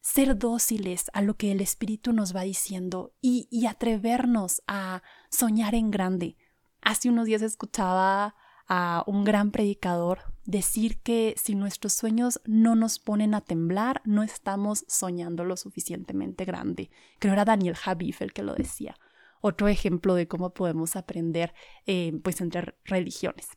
Ser 0.00 0.36
dóciles 0.36 1.10
a 1.12 1.22
lo 1.22 1.36
que 1.36 1.52
el 1.52 1.60
Espíritu 1.60 2.12
nos 2.12 2.34
va 2.34 2.42
diciendo 2.42 3.14
y, 3.20 3.46
y 3.52 3.66
atrevernos 3.66 4.62
a 4.66 5.02
soñar 5.30 5.76
en 5.76 5.92
grande. 5.92 6.36
Hace 6.82 7.08
unos 7.08 7.26
días 7.26 7.42
escuchaba 7.42 8.34
a 8.66 9.04
un 9.06 9.24
gran 9.24 9.52
predicador 9.52 10.29
decir 10.50 11.00
que 11.00 11.34
si 11.36 11.54
nuestros 11.54 11.92
sueños 11.92 12.40
no 12.44 12.74
nos 12.74 12.98
ponen 12.98 13.34
a 13.34 13.40
temblar, 13.40 14.02
no 14.04 14.22
estamos 14.22 14.84
soñando 14.88 15.44
lo 15.44 15.56
suficientemente 15.56 16.44
grande. 16.44 16.90
Creo 17.18 17.32
era 17.32 17.44
Daniel 17.44 17.76
Habif 17.84 18.20
el 18.22 18.32
que 18.32 18.42
lo 18.42 18.54
decía. 18.54 18.96
Otro 19.40 19.68
ejemplo 19.68 20.14
de 20.14 20.28
cómo 20.28 20.52
podemos 20.52 20.96
aprender 20.96 21.54
eh, 21.86 22.12
pues 22.22 22.40
entre 22.40 22.74
religiones. 22.84 23.48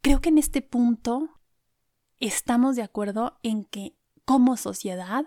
Creo 0.00 0.20
que 0.20 0.30
en 0.30 0.38
este 0.38 0.62
punto 0.62 1.28
estamos 2.18 2.76
de 2.76 2.82
acuerdo 2.82 3.38
en 3.42 3.64
que 3.64 3.96
como 4.24 4.56
sociedad 4.56 5.26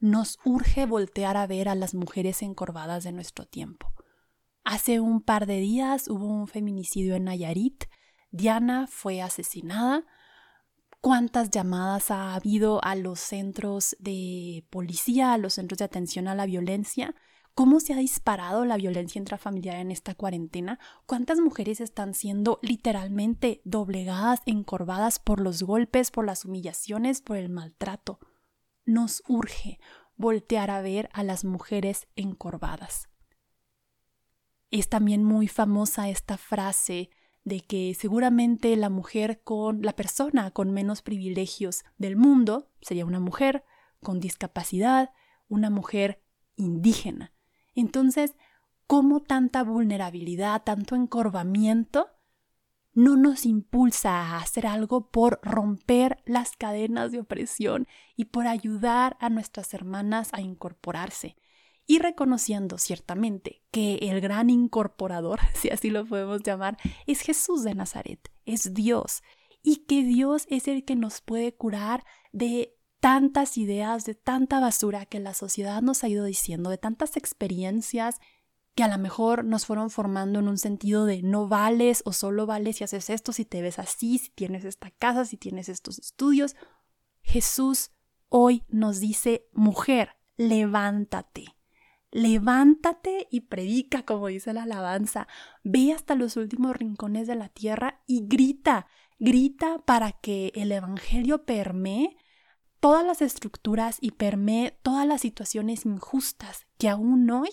nos 0.00 0.38
urge 0.44 0.86
voltear 0.86 1.36
a 1.36 1.46
ver 1.46 1.68
a 1.68 1.74
las 1.74 1.94
mujeres 1.94 2.42
encorvadas 2.42 3.04
de 3.04 3.12
nuestro 3.12 3.46
tiempo. 3.46 3.92
Hace 4.64 4.98
un 4.98 5.20
par 5.20 5.46
de 5.46 5.58
días 5.60 6.08
hubo 6.08 6.26
un 6.26 6.48
feminicidio 6.48 7.14
en 7.14 7.24
Nayarit. 7.24 7.84
Diana 8.34 8.88
fue 8.88 9.22
asesinada. 9.22 10.02
¿Cuántas 11.00 11.50
llamadas 11.50 12.10
ha 12.10 12.34
habido 12.34 12.82
a 12.82 12.96
los 12.96 13.20
centros 13.20 13.94
de 14.00 14.66
policía, 14.70 15.32
a 15.32 15.38
los 15.38 15.54
centros 15.54 15.78
de 15.78 15.84
atención 15.84 16.26
a 16.26 16.34
la 16.34 16.44
violencia? 16.44 17.14
¿Cómo 17.54 17.78
se 17.78 17.92
ha 17.92 17.96
disparado 17.96 18.64
la 18.64 18.76
violencia 18.76 19.20
intrafamiliar 19.20 19.76
en 19.76 19.92
esta 19.92 20.16
cuarentena? 20.16 20.80
¿Cuántas 21.06 21.38
mujeres 21.38 21.80
están 21.80 22.12
siendo 22.12 22.58
literalmente 22.60 23.60
doblegadas, 23.64 24.40
encorvadas 24.46 25.20
por 25.20 25.38
los 25.38 25.62
golpes, 25.62 26.10
por 26.10 26.26
las 26.26 26.44
humillaciones, 26.44 27.22
por 27.22 27.36
el 27.36 27.50
maltrato? 27.50 28.18
Nos 28.84 29.22
urge 29.28 29.78
voltear 30.16 30.72
a 30.72 30.82
ver 30.82 31.08
a 31.12 31.22
las 31.22 31.44
mujeres 31.44 32.08
encorvadas. 32.16 33.08
Es 34.72 34.88
también 34.88 35.22
muy 35.22 35.46
famosa 35.46 36.08
esta 36.08 36.36
frase 36.36 37.10
de 37.44 37.60
que 37.60 37.94
seguramente 37.94 38.74
la 38.76 38.88
mujer 38.88 39.42
con 39.42 39.82
la 39.82 39.94
persona 39.94 40.50
con 40.50 40.72
menos 40.72 41.02
privilegios 41.02 41.84
del 41.98 42.16
mundo 42.16 42.70
sería 42.80 43.04
una 43.04 43.20
mujer 43.20 43.64
con 44.00 44.18
discapacidad, 44.18 45.10
una 45.48 45.70
mujer 45.70 46.22
indígena. 46.56 47.32
Entonces, 47.74 48.34
¿cómo 48.86 49.20
tanta 49.20 49.62
vulnerabilidad, 49.62 50.62
tanto 50.64 50.96
encorvamiento 50.96 52.08
no 52.94 53.16
nos 53.16 53.44
impulsa 53.44 54.10
a 54.10 54.38
hacer 54.38 54.66
algo 54.66 55.10
por 55.10 55.40
romper 55.42 56.22
las 56.26 56.56
cadenas 56.56 57.10
de 57.12 57.20
opresión 57.20 57.88
y 58.16 58.26
por 58.26 58.46
ayudar 58.46 59.16
a 59.20 59.28
nuestras 59.28 59.74
hermanas 59.74 60.30
a 60.32 60.40
incorporarse? 60.40 61.36
Y 61.86 61.98
reconociendo 61.98 62.78
ciertamente 62.78 63.62
que 63.70 63.96
el 63.96 64.20
gran 64.20 64.50
incorporador, 64.50 65.40
si 65.54 65.70
así 65.70 65.90
lo 65.90 66.06
podemos 66.06 66.42
llamar, 66.42 66.78
es 67.06 67.20
Jesús 67.20 67.64
de 67.64 67.74
Nazaret, 67.74 68.30
es 68.44 68.74
Dios, 68.74 69.22
y 69.62 69.84
que 69.86 70.02
Dios 70.02 70.46
es 70.50 70.68
el 70.68 70.84
que 70.84 70.96
nos 70.96 71.20
puede 71.20 71.54
curar 71.54 72.04
de 72.32 72.76
tantas 73.00 73.58
ideas, 73.58 74.04
de 74.04 74.14
tanta 74.14 74.60
basura 74.60 75.06
que 75.06 75.20
la 75.20 75.34
sociedad 75.34 75.82
nos 75.82 76.04
ha 76.04 76.08
ido 76.08 76.24
diciendo, 76.24 76.70
de 76.70 76.78
tantas 76.78 77.16
experiencias 77.16 78.18
que 78.74 78.82
a 78.82 78.88
lo 78.88 78.98
mejor 78.98 79.44
nos 79.44 79.66
fueron 79.66 79.90
formando 79.90 80.40
en 80.40 80.48
un 80.48 80.58
sentido 80.58 81.06
de 81.06 81.22
no 81.22 81.46
vales 81.46 82.02
o 82.06 82.12
solo 82.12 82.46
vales 82.46 82.76
si 82.76 82.84
haces 82.84 83.08
esto, 83.10 83.32
si 83.32 83.44
te 83.44 83.62
ves 83.62 83.78
así, 83.78 84.18
si 84.18 84.30
tienes 84.30 84.64
esta 84.64 84.90
casa, 84.90 85.24
si 85.24 85.36
tienes 85.36 85.68
estos 85.68 85.98
estudios. 85.98 86.56
Jesús 87.22 87.92
hoy 88.28 88.64
nos 88.68 89.00
dice, 89.00 89.46
mujer, 89.52 90.16
levántate 90.36 91.53
levántate 92.14 93.26
y 93.28 93.40
predica, 93.40 94.04
como 94.04 94.28
dice 94.28 94.52
la 94.52 94.62
alabanza, 94.62 95.26
ve 95.64 95.92
hasta 95.92 96.14
los 96.14 96.36
últimos 96.36 96.76
rincones 96.76 97.26
de 97.26 97.34
la 97.34 97.48
tierra 97.48 98.02
y 98.06 98.28
grita, 98.28 98.86
grita 99.18 99.80
para 99.84 100.12
que 100.12 100.52
el 100.54 100.70
Evangelio 100.70 101.44
permee 101.44 102.16
todas 102.78 103.04
las 103.04 103.20
estructuras 103.20 103.98
y 104.00 104.12
permee 104.12 104.78
todas 104.82 105.08
las 105.08 105.22
situaciones 105.22 105.84
injustas 105.86 106.68
que 106.78 106.88
aún 106.88 107.28
hoy 107.30 107.50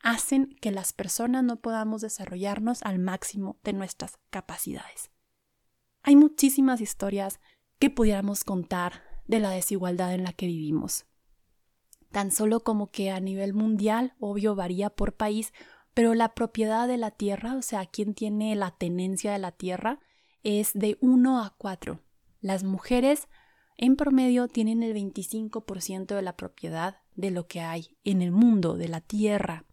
hacen 0.00 0.54
que 0.60 0.70
las 0.70 0.92
personas 0.92 1.42
no 1.42 1.56
podamos 1.56 2.00
desarrollarnos 2.00 2.84
al 2.84 3.00
máximo 3.00 3.58
de 3.64 3.72
nuestras 3.72 4.18
capacidades. 4.30 5.10
Hay 6.04 6.14
muchísimas 6.14 6.80
historias 6.80 7.40
que 7.80 7.90
pudiéramos 7.90 8.44
contar 8.44 9.02
de 9.26 9.40
la 9.40 9.50
desigualdad 9.50 10.14
en 10.14 10.22
la 10.22 10.32
que 10.32 10.46
vivimos 10.46 11.04
tan 12.14 12.30
solo 12.30 12.60
como 12.60 12.92
que 12.92 13.10
a 13.10 13.18
nivel 13.18 13.54
mundial, 13.54 14.14
obvio 14.20 14.54
varía 14.54 14.88
por 14.88 15.14
país, 15.14 15.52
pero 15.94 16.14
la 16.14 16.32
propiedad 16.32 16.86
de 16.86 16.96
la 16.96 17.10
tierra, 17.10 17.56
o 17.56 17.62
sea, 17.62 17.86
quien 17.86 18.14
tiene 18.14 18.54
la 18.54 18.70
tenencia 18.70 19.32
de 19.32 19.40
la 19.40 19.50
tierra, 19.50 19.98
es 20.44 20.74
de 20.74 20.96
1 21.00 21.42
a 21.42 21.56
4. 21.58 22.00
Las 22.40 22.62
mujeres 22.62 23.26
en 23.76 23.96
promedio 23.96 24.46
tienen 24.46 24.84
el 24.84 24.94
25% 24.94 26.14
de 26.14 26.22
la 26.22 26.36
propiedad 26.36 26.98
de 27.16 27.32
lo 27.32 27.48
que 27.48 27.62
hay 27.62 27.98
en 28.04 28.22
el 28.22 28.30
mundo, 28.30 28.76
de 28.76 28.86
la 28.86 29.00
tierra. 29.00 29.64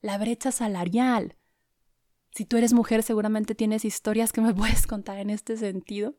La 0.00 0.16
brecha 0.16 0.52
salarial. 0.52 1.36
Si 2.30 2.46
tú 2.46 2.56
eres 2.56 2.72
mujer, 2.72 3.02
seguramente 3.02 3.54
tienes 3.54 3.84
historias 3.84 4.32
que 4.32 4.40
me 4.40 4.54
puedes 4.54 4.86
contar 4.86 5.18
en 5.18 5.28
este 5.28 5.58
sentido. 5.58 6.16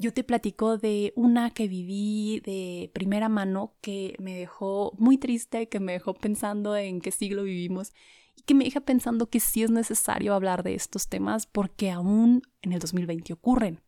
Yo 0.00 0.14
te 0.14 0.24
platico 0.24 0.78
de 0.78 1.12
una 1.14 1.50
que 1.50 1.68
viví 1.68 2.40
de 2.40 2.90
primera 2.94 3.28
mano 3.28 3.74
que 3.82 4.16
me 4.18 4.34
dejó 4.34 4.94
muy 4.96 5.18
triste, 5.18 5.68
que 5.68 5.78
me 5.78 5.92
dejó 5.92 6.14
pensando 6.14 6.74
en 6.74 7.02
qué 7.02 7.10
siglo 7.10 7.42
vivimos 7.42 7.92
y 8.34 8.40
que 8.40 8.54
me 8.54 8.64
deja 8.64 8.80
pensando 8.80 9.28
que 9.28 9.40
sí 9.40 9.62
es 9.62 9.70
necesario 9.70 10.32
hablar 10.32 10.62
de 10.62 10.74
estos 10.74 11.08
temas 11.08 11.46
porque 11.46 11.90
aún 11.90 12.40
en 12.62 12.72
el 12.72 12.78
2020 12.78 13.34
ocurren. 13.34 13.82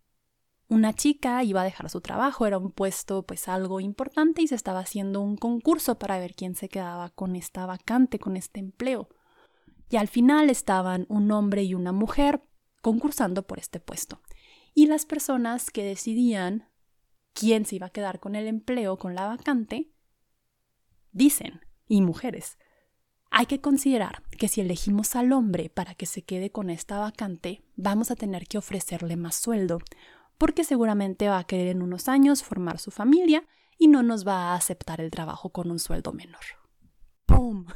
una 0.69 0.93
chica 0.93 1.43
iba 1.45 1.63
a 1.63 1.65
dejar 1.65 1.89
su 1.89 2.03
trabajo, 2.03 2.45
era 2.45 2.59
un 2.59 2.73
puesto 2.73 3.23
pues 3.23 3.49
algo 3.49 3.81
importante 3.81 4.43
y 4.43 4.49
se 4.49 4.55
estaba 4.55 4.81
haciendo 4.81 5.23
un 5.23 5.39
concurso 5.39 5.99
para 5.99 6.19
ver 6.19 6.35
quién 6.35 6.57
se 6.57 6.69
quedaba 6.69 7.09
con 7.09 7.37
esta 7.37 7.65
vacante, 7.65 8.19
con 8.19 8.37
este 8.37 8.61
empleo. 8.61 9.09
Y 9.89 9.97
al 9.97 10.09
final 10.09 10.51
estaban 10.51 11.07
un 11.09 11.31
hombre 11.31 11.63
y 11.63 11.73
una 11.73 11.93
mujer 11.93 12.43
concursando 12.83 13.47
por 13.47 13.59
este 13.59 13.81
puesto. 13.81 14.21
Y 14.75 14.87
las 14.87 15.07
personas 15.07 15.71
que 15.71 15.85
decidían 15.85 16.69
quién 17.33 17.67
se 17.67 17.77
iba 17.77 17.87
a 17.87 17.91
quedar 17.91 18.21
con 18.21 18.35
el 18.35 18.47
empleo, 18.47 18.99
con 18.99 19.15
la 19.15 19.27
vacante, 19.27 19.91
dicen, 21.13 21.61
y 21.89 22.03
mujeres, 22.03 22.59
hay 23.31 23.47
que 23.47 23.61
considerar 23.61 24.23
que 24.39 24.49
si 24.49 24.61
elegimos 24.61 25.17
al 25.17 25.33
hombre 25.33 25.71
para 25.71 25.95
que 25.95 26.07
se 26.07 26.23
quede 26.23 26.51
con 26.51 26.69
esta 26.71 26.99
vacante, 26.99 27.65
vamos 27.77 28.11
a 28.11 28.17
tener 28.17 28.47
que 28.47 28.59
ofrecerle 28.59 29.17
más 29.17 29.37
sueldo, 29.37 29.79
porque 30.37 30.65
seguramente 30.65 31.29
va 31.29 31.39
a 31.39 31.45
querer 31.45 31.69
en 31.69 31.83
unos 31.83 32.09
años 32.09 32.43
formar 32.43 32.79
su 32.79 32.91
familia 32.91 33.47
y 33.79 33.89
no 33.89 34.03
nos 34.03 34.27
va 34.27 34.53
a 34.53 34.55
aceptar 34.55 35.01
el 35.01 35.11
trabajo 35.11 35.51
con 35.51 35.71
un 35.71 35.79
sueldo 35.79 36.13
menor. 36.13 36.43
¡Pum! 37.27 37.67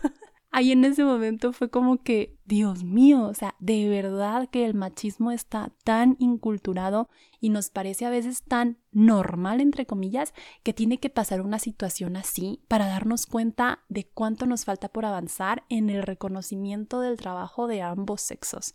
Ahí 0.56 0.72
en 0.72 0.86
ese 0.86 1.04
momento 1.04 1.52
fue 1.52 1.68
como 1.68 2.02
que, 2.02 2.34
Dios 2.46 2.82
mío, 2.82 3.25
o 3.25 3.34
sea, 3.34 3.54
de 3.58 3.90
verdad 3.90 4.48
que 4.48 4.64
el 4.64 4.72
machismo 4.72 5.30
está 5.30 5.70
tan 5.84 6.16
inculturado 6.18 7.10
y 7.40 7.50
nos 7.50 7.68
parece 7.68 8.06
a 8.06 8.10
veces 8.10 8.42
tan 8.42 8.78
normal, 8.90 9.60
entre 9.60 9.84
comillas, 9.84 10.32
que 10.62 10.72
tiene 10.72 10.96
que 10.96 11.10
pasar 11.10 11.42
una 11.42 11.58
situación 11.58 12.16
así 12.16 12.62
para 12.68 12.86
darnos 12.86 13.26
cuenta 13.26 13.80
de 13.90 14.08
cuánto 14.08 14.46
nos 14.46 14.64
falta 14.64 14.88
por 14.88 15.04
avanzar 15.04 15.64
en 15.68 15.90
el 15.90 16.02
reconocimiento 16.02 17.02
del 17.02 17.18
trabajo 17.18 17.66
de 17.66 17.82
ambos 17.82 18.22
sexos. 18.22 18.75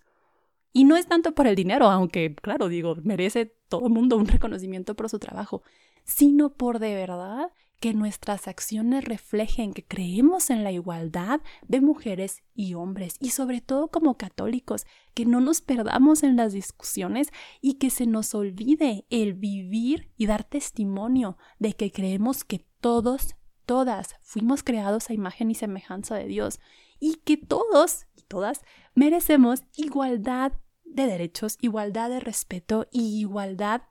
Y 0.72 0.84
no 0.84 0.96
es 0.98 1.08
tanto 1.08 1.34
por 1.34 1.48
el 1.48 1.56
dinero, 1.56 1.90
aunque, 1.90 2.36
claro, 2.36 2.68
digo, 2.70 2.96
merece 3.02 3.56
todo 3.70 3.88
el 3.88 3.92
mundo 3.92 4.18
un 4.18 4.28
reconocimiento 4.28 4.96
por 4.96 5.10
su 5.10 5.18
trabajo, 5.18 5.64
sino 6.04 6.54
por 6.54 6.78
de 6.78 6.94
verdad 6.94 7.50
que 7.82 7.96
nuestras 7.96 8.48
acciones 8.48 9.04
reflejen 9.06 9.74
que 9.74 9.84
creemos 9.84 10.52
en 10.52 10.64
la 10.64 10.72
igualdad 10.72 11.42
de 11.68 11.82
mujeres 11.82 12.44
y 12.54 12.76
hombres 12.76 13.16
y 13.20 13.32
sobre 13.32 13.60
todo 13.60 13.88
como 13.88 14.18
católicos, 14.18 14.86
que 15.16 15.26
no 15.26 15.42
nos 15.42 15.62
perdamos 15.62 16.22
en 16.22 16.36
las 16.36 16.54
discusiones 16.54 17.30
y 17.60 17.80
que 17.80 17.90
se 17.90 18.06
nos 18.06 18.36
olvide 18.36 19.08
el 19.10 19.34
vivir 19.34 20.14
y 20.16 20.28
dar 20.28 20.44
testimonio 20.44 21.40
de 21.58 21.74
que 21.74 21.92
creemos 21.92 22.44
que 22.44 22.68
todos, 22.82 23.36
todas 23.66 24.16
fuimos 24.22 24.62
creados 24.62 25.10
a 25.10 25.14
imagen 25.14 25.50
y 25.50 25.56
semejanza 25.56 26.14
de 26.16 26.28
Dios 26.28 26.60
y 27.00 27.16
que 27.16 27.36
todos 27.36 28.06
y 28.16 28.22
todas 28.22 28.62
merecemos 28.94 29.64
igualdad 29.76 30.54
de 30.84 31.08
derechos, 31.08 31.58
igualdad 31.62 32.12
de 32.12 32.20
respeto 32.20 32.88
y 32.92 33.20
igualdad 33.20 33.82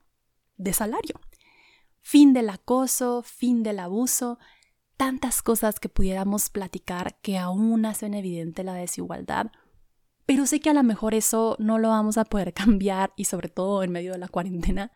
de 0.59 0.73
salario. 0.75 1.17
Fin 2.01 2.33
del 2.33 2.51
acoso, 2.51 3.23
fin 3.23 3.63
del 3.63 3.79
abuso, 3.79 4.39
tantas 4.97 5.43
cosas 5.43 5.81
que 5.81 5.89
pudiéramos 5.89 6.51
platicar 6.51 7.19
que 7.21 7.39
aún 7.39 7.85
hacen 7.87 8.15
evidente 8.15 8.65
la 8.65 8.75
desigualdad. 8.75 9.51
Pero 10.27 10.47
sé 10.47 10.61
que 10.61 10.71
a 10.71 10.75
lo 10.75 10.83
mejor 10.83 11.15
eso 11.15 11.57
no 11.59 11.79
lo 11.79 11.89
vamos 11.89 12.19
a 12.19 12.25
poder 12.25 12.53
cambiar 12.55 13.13
y 13.17 13.25
sobre 13.25 13.49
todo 13.49 13.83
en 13.83 13.93
medio 13.93 14.13
de 14.13 14.19
la 14.19 14.29
cuarentena, 14.29 14.93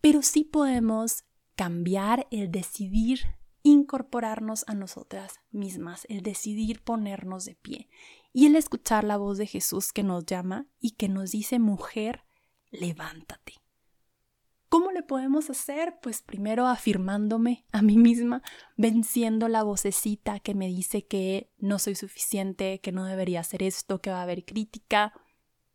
pero 0.00 0.22
sí 0.22 0.44
podemos 0.44 1.24
cambiar 1.54 2.26
el 2.30 2.50
decidir 2.50 3.20
incorporarnos 3.62 4.64
a 4.68 4.74
nosotras 4.74 5.40
mismas, 5.50 6.06
el 6.08 6.22
decidir 6.22 6.82
ponernos 6.84 7.44
de 7.44 7.56
pie 7.56 7.88
y 8.32 8.46
el 8.46 8.54
escuchar 8.54 9.02
la 9.02 9.16
voz 9.16 9.38
de 9.38 9.46
Jesús 9.46 9.92
que 9.92 10.04
nos 10.04 10.24
llama 10.24 10.66
y 10.78 10.92
que 10.92 11.08
nos 11.08 11.32
dice, 11.32 11.58
mujer, 11.58 12.24
levántate. 12.70 13.54
¿Cómo 14.68 14.90
le 14.90 15.02
podemos 15.02 15.48
hacer? 15.48 15.98
Pues 16.02 16.22
primero 16.22 16.66
afirmándome 16.66 17.64
a 17.70 17.82
mí 17.82 17.96
misma, 17.98 18.42
venciendo 18.76 19.48
la 19.48 19.62
vocecita 19.62 20.40
que 20.40 20.54
me 20.54 20.66
dice 20.66 21.06
que 21.06 21.52
no 21.58 21.78
soy 21.78 21.94
suficiente, 21.94 22.80
que 22.80 22.90
no 22.90 23.04
debería 23.04 23.40
hacer 23.40 23.62
esto, 23.62 24.00
que 24.00 24.10
va 24.10 24.18
a 24.18 24.22
haber 24.22 24.44
crítica, 24.44 25.12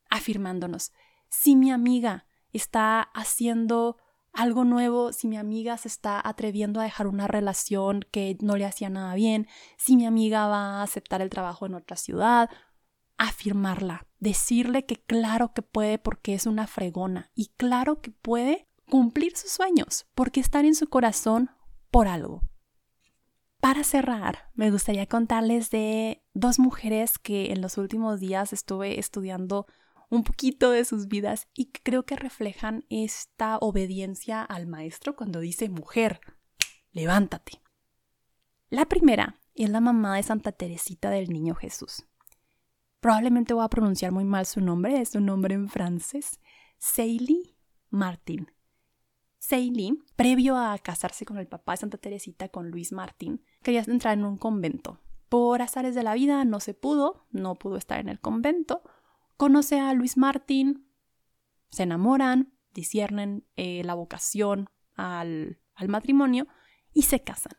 afirmándonos. 0.09 0.91
Si 1.29 1.55
mi 1.55 1.71
amiga 1.71 2.25
está 2.51 3.01
haciendo 3.01 3.97
algo 4.33 4.65
nuevo, 4.65 5.13
si 5.13 5.27
mi 5.27 5.37
amiga 5.37 5.77
se 5.77 5.87
está 5.87 6.21
atreviendo 6.25 6.79
a 6.79 6.83
dejar 6.83 7.07
una 7.07 7.27
relación 7.27 8.05
que 8.11 8.37
no 8.41 8.57
le 8.57 8.65
hacía 8.65 8.89
nada 8.89 9.15
bien, 9.15 9.47
si 9.77 9.95
mi 9.95 10.05
amiga 10.05 10.47
va 10.47 10.79
a 10.79 10.83
aceptar 10.83 11.21
el 11.21 11.29
trabajo 11.29 11.65
en 11.65 11.75
otra 11.75 11.95
ciudad, 11.95 12.49
afirmarla, 13.17 14.07
decirle 14.19 14.85
que 14.85 14.97
claro 14.97 15.53
que 15.53 15.61
puede 15.61 15.97
porque 15.97 16.33
es 16.33 16.45
una 16.45 16.67
fregona 16.67 17.31
y 17.35 17.47
claro 17.57 18.01
que 18.01 18.11
puede 18.11 18.67
cumplir 18.91 19.37
sus 19.37 19.51
sueños 19.51 20.05
porque 20.15 20.41
están 20.41 20.65
en 20.65 20.75
su 20.75 20.89
corazón 20.89 21.49
por 21.91 22.09
algo. 22.09 22.41
Para 23.61 23.85
cerrar, 23.85 24.49
me 24.53 24.69
gustaría 24.69 25.05
contarles 25.05 25.69
de 25.69 26.21
dos 26.33 26.59
mujeres 26.59 27.17
que 27.17 27.53
en 27.53 27.61
los 27.61 27.77
últimos 27.77 28.19
días 28.19 28.51
estuve 28.51 28.99
estudiando 28.99 29.65
un 30.09 30.25
poquito 30.25 30.71
de 30.71 30.83
sus 30.83 31.07
vidas 31.07 31.47
y 31.53 31.71
creo 31.71 32.03
que 32.03 32.17
reflejan 32.17 32.83
esta 32.89 33.57
obediencia 33.59 34.43
al 34.43 34.67
maestro 34.67 35.15
cuando 35.15 35.39
dice 35.39 35.69
mujer, 35.69 36.19
levántate. 36.91 37.61
La 38.69 38.87
primera 38.87 39.39
es 39.55 39.69
la 39.69 39.79
mamá 39.79 40.17
de 40.17 40.23
Santa 40.23 40.51
Teresita 40.51 41.09
del 41.09 41.29
Niño 41.29 41.55
Jesús. 41.55 42.05
Probablemente 42.99 43.53
voy 43.53 43.63
a 43.63 43.69
pronunciar 43.69 44.11
muy 44.11 44.25
mal 44.25 44.45
su 44.45 44.59
nombre, 44.59 44.99
es 44.99 45.15
un 45.15 45.27
nombre 45.27 45.55
en 45.55 45.69
francés, 45.69 46.41
Seili 46.77 47.55
Martin. 47.89 48.51
Seili, 49.41 49.97
previo 50.15 50.55
a 50.55 50.77
casarse 50.77 51.25
con 51.25 51.39
el 51.39 51.47
papá 51.47 51.71
de 51.71 51.77
Santa 51.77 51.97
Teresita, 51.97 52.49
con 52.49 52.69
Luis 52.69 52.91
Martín, 52.91 53.43
quería 53.63 53.83
entrar 53.87 54.15
en 54.15 54.23
un 54.23 54.37
convento. 54.37 54.99
Por 55.29 55.63
azares 55.63 55.95
de 55.95 56.03
la 56.03 56.13
vida 56.13 56.45
no 56.45 56.59
se 56.59 56.75
pudo, 56.75 57.25
no 57.31 57.55
pudo 57.55 57.77
estar 57.77 57.99
en 57.99 58.07
el 58.07 58.19
convento, 58.19 58.83
conoce 59.37 59.79
a 59.79 59.91
Luis 59.95 60.15
Martín, 60.15 60.87
se 61.71 61.83
enamoran, 61.83 62.53
disciernen 62.75 63.43
eh, 63.55 63.81
la 63.83 63.95
vocación 63.95 64.69
al, 64.95 65.59
matrimonio 65.87 66.47
y 66.93 67.01
se 67.01 67.23
casan. 67.23 67.57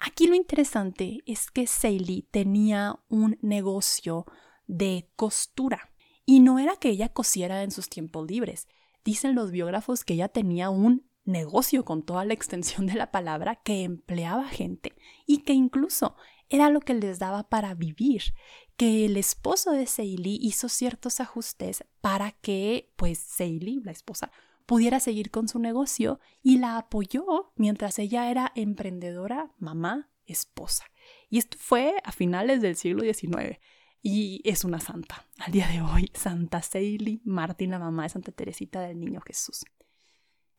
Aquí 0.00 0.26
lo 0.26 0.34
interesante 0.34 1.20
es 1.24 1.52
que 1.52 1.68
Seili 1.68 2.26
tenía 2.32 2.98
un 3.08 3.38
negocio 3.42 4.26
de 4.66 5.08
costura 5.14 5.92
y 6.26 6.40
no 6.40 6.58
era 6.58 6.74
que 6.74 6.88
ella 6.88 7.10
cosiera 7.10 7.62
en 7.62 7.70
sus 7.70 7.88
tiempos 7.88 8.28
libres. 8.28 8.66
Dicen 9.04 9.34
los 9.34 9.50
biógrafos 9.50 10.04
que 10.04 10.14
ella 10.14 10.28
tenía 10.28 10.70
un 10.70 11.08
negocio 11.24 11.84
con 11.84 12.02
toda 12.02 12.24
la 12.24 12.34
extensión 12.34 12.86
de 12.86 12.94
la 12.94 13.10
palabra 13.10 13.56
que 13.56 13.84
empleaba 13.84 14.48
gente 14.48 14.94
y 15.26 15.38
que 15.38 15.52
incluso 15.52 16.16
era 16.48 16.68
lo 16.68 16.80
que 16.80 16.94
les 16.94 17.18
daba 17.18 17.48
para 17.48 17.74
vivir, 17.74 18.34
que 18.76 19.06
el 19.06 19.16
esposo 19.16 19.70
de 19.70 19.86
Seili 19.86 20.38
hizo 20.42 20.68
ciertos 20.68 21.20
ajustes 21.20 21.84
para 22.00 22.32
que, 22.32 22.92
pues, 22.96 23.18
Seili, 23.18 23.80
la 23.84 23.92
esposa, 23.92 24.32
pudiera 24.66 25.00
seguir 25.00 25.30
con 25.30 25.48
su 25.48 25.58
negocio 25.58 26.18
y 26.42 26.58
la 26.58 26.76
apoyó 26.76 27.52
mientras 27.56 27.98
ella 27.98 28.30
era 28.30 28.52
emprendedora, 28.54 29.52
mamá, 29.58 30.10
esposa. 30.26 30.84
Y 31.28 31.38
esto 31.38 31.56
fue 31.60 31.94
a 32.04 32.12
finales 32.12 32.60
del 32.62 32.76
siglo 32.76 33.02
XIX 33.02 33.58
y 34.02 34.40
es 34.44 34.64
una 34.64 34.80
santa. 34.80 35.26
Al 35.38 35.52
día 35.52 35.68
de 35.68 35.82
hoy, 35.82 36.10
Santa 36.14 36.62
Seili 36.62 37.20
Martín, 37.24 37.70
la 37.70 37.78
mamá 37.78 38.04
de 38.04 38.08
Santa 38.10 38.32
Teresita 38.32 38.80
del 38.80 38.98
Niño 38.98 39.20
Jesús. 39.20 39.64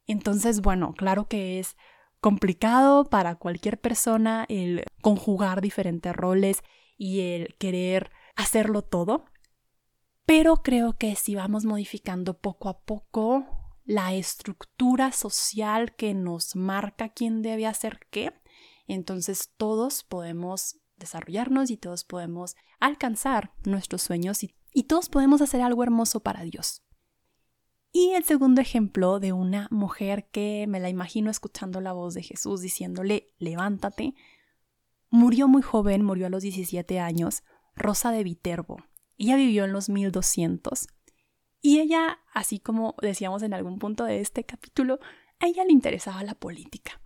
Entonces, 0.07 0.61
bueno, 0.61 0.93
claro 0.93 1.27
que 1.27 1.59
es 1.59 1.77
complicado 2.19 3.05
para 3.05 3.35
cualquier 3.35 3.79
persona 3.79 4.45
el 4.47 4.83
conjugar 5.01 5.61
diferentes 5.61 6.15
roles 6.15 6.61
y 6.97 7.21
el 7.21 7.55
querer 7.57 8.11
hacerlo 8.35 8.83
todo, 8.83 9.25
pero 10.25 10.57
creo 10.57 10.97
que 10.97 11.15
si 11.15 11.35
vamos 11.35 11.65
modificando 11.65 12.37
poco 12.39 12.69
a 12.69 12.81
poco 12.81 13.45
la 13.85 14.13
estructura 14.13 15.11
social 15.11 15.95
que 15.95 16.13
nos 16.13 16.55
marca 16.55 17.09
quién 17.09 17.41
debe 17.41 17.65
hacer 17.65 18.01
qué, 18.11 18.33
entonces 18.87 19.53
todos 19.57 20.03
podemos 20.03 20.80
desarrollarnos 21.01 21.69
y 21.69 21.77
todos 21.77 22.03
podemos 22.03 22.55
alcanzar 22.79 23.53
nuestros 23.65 24.01
sueños 24.01 24.43
y, 24.43 24.55
y 24.73 24.83
todos 24.83 25.09
podemos 25.09 25.41
hacer 25.41 25.61
algo 25.61 25.83
hermoso 25.83 26.21
para 26.21 26.43
Dios. 26.43 26.83
Y 27.91 28.11
el 28.11 28.23
segundo 28.23 28.61
ejemplo 28.61 29.19
de 29.19 29.33
una 29.33 29.67
mujer 29.69 30.29
que 30.31 30.65
me 30.67 30.79
la 30.79 30.87
imagino 30.87 31.29
escuchando 31.29 31.81
la 31.81 31.91
voz 31.91 32.13
de 32.13 32.23
Jesús 32.23 32.61
diciéndole, 32.61 33.33
levántate, 33.37 34.15
murió 35.09 35.49
muy 35.49 35.61
joven, 35.61 36.05
murió 36.05 36.27
a 36.27 36.29
los 36.29 36.41
17 36.41 36.99
años, 36.99 37.43
Rosa 37.75 38.11
de 38.11 38.23
Viterbo. 38.23 38.77
Ella 39.17 39.35
vivió 39.35 39.65
en 39.65 39.73
los 39.73 39.89
1200. 39.89 40.87
Y 41.61 41.79
ella, 41.79 42.19
así 42.33 42.59
como 42.59 42.95
decíamos 43.01 43.43
en 43.43 43.53
algún 43.53 43.77
punto 43.77 44.05
de 44.05 44.21
este 44.21 44.45
capítulo, 44.45 44.99
a 45.39 45.47
ella 45.47 45.65
le 45.65 45.73
interesaba 45.73 46.23
la 46.23 46.35
política. 46.35 47.01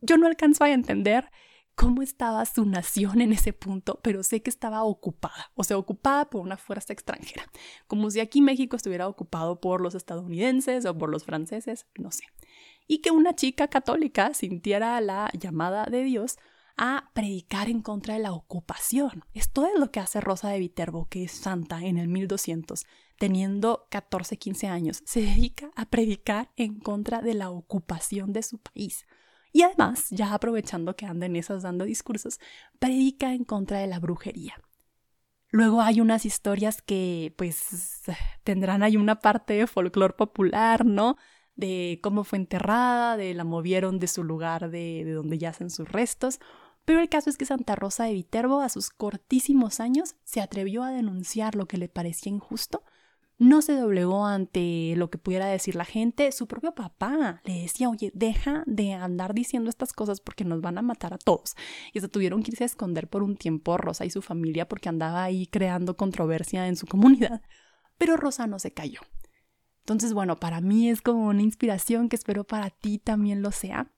Yo 0.00 0.18
no 0.18 0.26
alcanzo 0.26 0.64
a 0.64 0.70
entender 0.70 1.30
cómo 1.74 2.02
estaba 2.02 2.44
su 2.46 2.64
nación 2.64 3.20
en 3.20 3.32
ese 3.32 3.52
punto, 3.52 4.00
pero 4.02 4.22
sé 4.22 4.42
que 4.42 4.50
estaba 4.50 4.84
ocupada, 4.84 5.50
o 5.54 5.64
sea, 5.64 5.78
ocupada 5.78 6.30
por 6.30 6.40
una 6.40 6.56
fuerza 6.56 6.92
extranjera, 6.92 7.44
como 7.86 8.10
si 8.10 8.20
aquí 8.20 8.40
México 8.40 8.76
estuviera 8.76 9.08
ocupado 9.08 9.60
por 9.60 9.80
los 9.80 9.94
estadounidenses 9.94 10.86
o 10.86 10.96
por 10.96 11.10
los 11.10 11.24
franceses, 11.24 11.86
no 11.96 12.10
sé. 12.10 12.24
Y 12.86 12.98
que 12.98 13.10
una 13.10 13.34
chica 13.34 13.68
católica 13.68 14.34
sintiera 14.34 15.00
la 15.00 15.30
llamada 15.32 15.86
de 15.86 16.04
Dios 16.04 16.36
a 16.76 17.10
predicar 17.14 17.68
en 17.68 17.82
contra 17.82 18.14
de 18.14 18.20
la 18.20 18.32
ocupación. 18.32 19.24
Esto 19.32 19.66
es 19.66 19.78
lo 19.78 19.90
que 19.90 20.00
hace 20.00 20.20
Rosa 20.20 20.50
de 20.50 20.58
Viterbo, 20.58 21.06
que 21.08 21.24
es 21.24 21.32
santa 21.32 21.84
en 21.84 21.98
el 21.98 22.08
1200, 22.08 22.84
teniendo 23.18 23.86
14, 23.90 24.36
15 24.36 24.66
años. 24.66 25.02
Se 25.06 25.20
dedica 25.22 25.70
a 25.76 25.86
predicar 25.86 26.50
en 26.56 26.80
contra 26.80 27.20
de 27.20 27.34
la 27.34 27.50
ocupación 27.50 28.32
de 28.32 28.42
su 28.42 28.58
país. 28.58 29.06
Y 29.54 29.62
además, 29.62 30.08
ya 30.10 30.34
aprovechando 30.34 30.96
que 30.96 31.06
anda 31.06 31.26
en 31.26 31.36
esas 31.36 31.62
dando 31.62 31.84
discursos, 31.84 32.40
predica 32.80 33.32
en 33.32 33.44
contra 33.44 33.78
de 33.78 33.86
la 33.86 34.00
brujería. 34.00 34.60
Luego 35.52 35.80
hay 35.80 36.00
unas 36.00 36.26
historias 36.26 36.82
que 36.82 37.32
pues 37.38 38.02
tendrán 38.42 38.82
ahí 38.82 38.96
una 38.96 39.20
parte 39.20 39.54
de 39.54 39.68
folclore 39.68 40.14
popular, 40.14 40.84
¿no? 40.84 41.16
De 41.54 42.00
cómo 42.02 42.24
fue 42.24 42.40
enterrada, 42.40 43.16
de 43.16 43.32
la 43.32 43.44
movieron 43.44 44.00
de 44.00 44.08
su 44.08 44.24
lugar 44.24 44.70
de, 44.70 45.04
de 45.04 45.12
donde 45.12 45.38
yacen 45.38 45.70
sus 45.70 45.88
restos. 45.88 46.40
Pero 46.84 46.98
el 46.98 47.08
caso 47.08 47.30
es 47.30 47.36
que 47.36 47.46
Santa 47.46 47.76
Rosa 47.76 48.06
de 48.06 48.12
Viterbo, 48.12 48.60
a 48.60 48.68
sus 48.68 48.90
cortísimos 48.90 49.78
años, 49.78 50.16
se 50.24 50.40
atrevió 50.40 50.82
a 50.82 50.90
denunciar 50.90 51.54
lo 51.54 51.66
que 51.66 51.78
le 51.78 51.88
parecía 51.88 52.32
injusto 52.32 52.82
no 53.44 53.60
se 53.60 53.74
doblegó 53.74 54.26
ante 54.26 54.94
lo 54.96 55.10
que 55.10 55.18
pudiera 55.18 55.46
decir 55.46 55.76
la 55.76 55.84
gente. 55.84 56.32
Su 56.32 56.46
propio 56.46 56.74
papá 56.74 57.42
le 57.44 57.62
decía, 57.62 57.90
oye, 57.90 58.10
deja 58.14 58.64
de 58.66 58.94
andar 58.94 59.34
diciendo 59.34 59.68
estas 59.68 59.92
cosas 59.92 60.20
porque 60.20 60.44
nos 60.44 60.62
van 60.62 60.78
a 60.78 60.82
matar 60.82 61.12
a 61.12 61.18
todos. 61.18 61.54
Y 61.92 62.00
se 62.00 62.08
tuvieron 62.08 62.42
que 62.42 62.52
irse 62.52 62.64
a 62.64 62.66
esconder 62.66 63.08
por 63.08 63.22
un 63.22 63.36
tiempo 63.36 63.76
Rosa 63.76 64.06
y 64.06 64.10
su 64.10 64.22
familia 64.22 64.66
porque 64.66 64.88
andaba 64.88 65.22
ahí 65.22 65.46
creando 65.46 65.96
controversia 65.96 66.66
en 66.68 66.76
su 66.76 66.86
comunidad. 66.86 67.42
Pero 67.98 68.16
Rosa 68.16 68.46
no 68.46 68.58
se 68.58 68.72
cayó. 68.72 69.00
Entonces, 69.80 70.14
bueno, 70.14 70.36
para 70.36 70.62
mí 70.62 70.88
es 70.88 71.02
como 71.02 71.26
una 71.26 71.42
inspiración 71.42 72.08
que 72.08 72.16
espero 72.16 72.44
para 72.44 72.70
ti 72.70 72.98
también 72.98 73.42
lo 73.42 73.52
sea, 73.52 73.92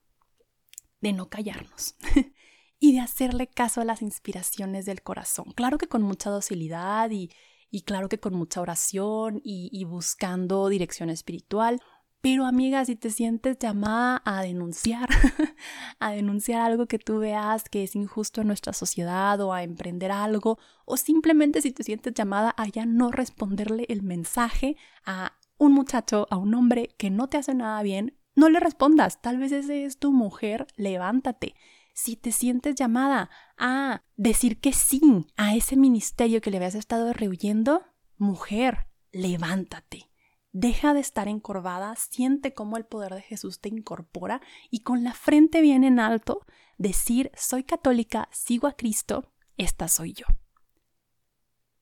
de 1.00 1.12
no 1.12 1.28
callarnos 1.28 1.94
y 2.80 2.94
de 2.94 3.00
hacerle 3.00 3.46
caso 3.46 3.80
a 3.80 3.84
las 3.84 4.02
inspiraciones 4.02 4.86
del 4.86 5.02
corazón. 5.02 5.52
Claro 5.54 5.78
que 5.78 5.86
con 5.86 6.02
mucha 6.02 6.30
docilidad 6.30 7.12
y 7.12 7.30
y 7.70 7.82
claro 7.82 8.08
que 8.08 8.18
con 8.18 8.34
mucha 8.34 8.60
oración 8.60 9.40
y, 9.42 9.84
buscando 9.84 10.68
dirección 10.68 11.10
espiritual. 11.10 11.80
Pero 12.20 12.44
amiga, 12.44 12.84
si 12.84 12.96
te 12.96 13.10
sientes 13.10 13.58
llamada 13.58 14.22
a 14.24 14.42
denunciar, 14.42 15.08
a 16.00 16.10
denunciar 16.10 16.62
algo 16.62 16.86
que 16.86 16.98
tú 16.98 17.18
veas 17.18 17.64
que 17.68 17.84
es 17.84 17.94
injusto 17.94 18.40
en 18.40 18.48
nuestra 18.48 18.72
sociedad 18.72 19.40
o 19.40 19.52
a 19.52 19.62
emprender 19.62 20.10
algo, 20.10 20.58
o 20.86 20.96
simplemente 20.96 21.62
si 21.62 21.72
te 21.72 21.84
sientes 21.84 22.14
llamada 22.14 22.54
a 22.56 22.66
ya 22.66 22.86
no 22.86 23.12
responderle 23.12 23.86
el 23.88 24.02
mensaje 24.02 24.76
a 25.04 25.38
un 25.58 25.72
muchacho, 25.72 26.26
a 26.30 26.36
un 26.36 26.54
hombre 26.54 26.88
que 26.98 27.10
no 27.10 27.28
te 27.28 27.38
hace 27.38 27.54
nada 27.54 27.82
bien, 27.82 28.18
no 28.34 28.48
le 28.48 28.60
respondas. 28.60 29.22
Tal 29.22 29.38
vez 29.38 29.52
ese 29.52 29.84
es 29.84 29.98
tu 29.98 30.12
mujer, 30.12 30.66
levántate 30.76 31.54
si 31.96 32.14
te 32.14 32.30
sientes 32.30 32.74
llamada 32.74 33.30
a 33.56 34.02
decir 34.16 34.60
que 34.60 34.74
sí 34.74 35.00
a 35.38 35.56
ese 35.56 35.76
ministerio 35.76 36.42
que 36.42 36.50
le 36.50 36.58
habías 36.58 36.74
estado 36.74 37.14
rehuyendo, 37.14 37.86
mujer, 38.18 38.86
levántate. 39.12 40.10
Deja 40.52 40.92
de 40.92 41.00
estar 41.00 41.26
encorvada, 41.26 41.96
siente 41.96 42.52
cómo 42.52 42.76
el 42.76 42.84
poder 42.84 43.14
de 43.14 43.22
Jesús 43.22 43.60
te 43.60 43.70
incorpora 43.70 44.42
y 44.70 44.80
con 44.80 45.04
la 45.04 45.14
frente 45.14 45.62
bien 45.62 45.84
en 45.84 45.98
alto, 45.98 46.44
decir, 46.76 47.32
soy 47.34 47.64
católica, 47.64 48.28
sigo 48.30 48.66
a 48.66 48.74
Cristo, 48.74 49.32
esta 49.56 49.88
soy 49.88 50.12
yo. 50.12 50.26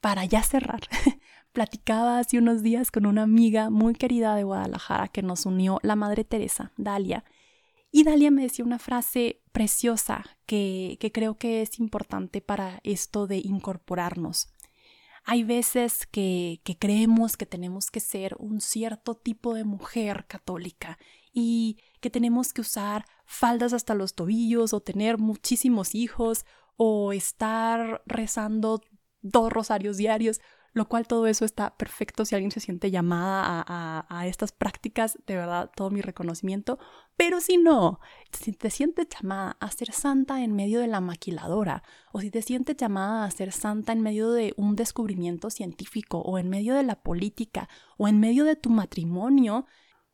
Para 0.01 0.25
ya 0.27 0.45
cerrar, 0.45 0.83
platicaba 1.53 2.21
hace 2.21 2.39
unos 2.39 2.63
días 2.63 2.93
con 2.93 3.07
una 3.07 3.23
amiga 3.23 3.69
muy 3.69 3.95
querida 3.95 4.37
de 4.37 4.45
Guadalajara 4.45 5.09
que 5.09 5.23
nos 5.23 5.45
unió, 5.45 5.81
la 5.83 5.97
Madre 5.97 6.23
Teresa, 6.23 6.71
Dalia, 6.77 7.25
y 7.97 8.03
Dalia 8.03 8.33
me 8.33 8.43
decía 8.43 8.65
una 8.65 8.81
frase 8.81 9.41
preciosa 9.53 10.25
que, 10.47 10.99
creo 11.15 11.39
que 11.39 11.63
es 11.63 11.79
importante 11.79 12.41
para 12.41 12.81
esto 12.83 13.29
de 13.29 13.37
incorporarnos. 13.37 14.49
Hay 15.23 15.45
veces 15.45 16.05
que, 16.09 16.61
creemos 16.81 17.37
que 17.37 17.47
tenemos 17.47 17.93
que 17.93 18.01
ser 18.01 18.35
un 18.41 18.61
cierto 18.61 19.15
tipo 19.15 19.55
de 19.55 19.63
mujer 19.63 20.27
católica 20.27 20.99
y 21.33 21.79
que 22.01 22.11
tenemos 22.11 22.53
que 22.53 22.63
usar 22.63 23.05
faldas 23.27 23.73
hasta 23.73 23.95
los 23.95 24.17
tobillos 24.17 24.73
o 24.73 24.81
tener 24.81 25.19
muchísimos 25.19 25.95
hijos 25.95 26.47
o 26.77 27.13
estar 27.13 28.03
rezando 28.07 28.81
dos 29.23 29.53
rosarios 29.53 29.99
diarios 29.99 30.41
lo 30.75 30.89
cual 30.89 31.07
todo 31.07 31.29
eso 31.29 31.45
está 31.45 31.77
perfecto 31.77 32.25
si 32.25 32.35
alguien 32.35 32.51
se 32.51 32.59
siente 32.59 32.91
llamada 32.91 33.65
a, 33.67 34.27
estas 34.27 34.51
prácticas, 34.51 35.17
de 35.25 35.37
verdad, 35.37 35.71
todo 35.75 35.91
mi 35.91 36.01
reconocimiento, 36.01 36.81
pero 37.17 37.41
si 37.41 37.59
no, 37.59 38.01
si 38.33 38.53
te 38.53 38.71
sientes 38.71 39.07
llamada 39.09 39.57
a 39.61 39.71
ser 39.71 39.93
santa 39.93 40.43
en 40.43 40.53
medio 40.53 40.81
de 40.81 40.89
la 40.89 41.01
maquiladora, 41.01 41.85
o 42.13 42.21
si 42.21 42.31
te 42.33 42.43
sientes 42.43 42.77
llamada 42.77 43.25
a 43.25 43.31
ser 43.31 43.53
santa 43.53 43.93
en 43.93 44.01
medio 44.01 44.33
de 44.33 44.53
un 44.57 44.75
descubrimiento 44.75 45.49
científico, 45.49 46.19
o 46.19 46.39
en 46.39 46.49
medio 46.49 46.75
de 46.75 46.83
la 46.83 46.97
política, 46.97 47.69
o 47.97 48.09
en 48.09 48.19
medio 48.19 48.45
de 48.45 48.57
tu 48.57 48.69
matrimonio, 48.71 49.67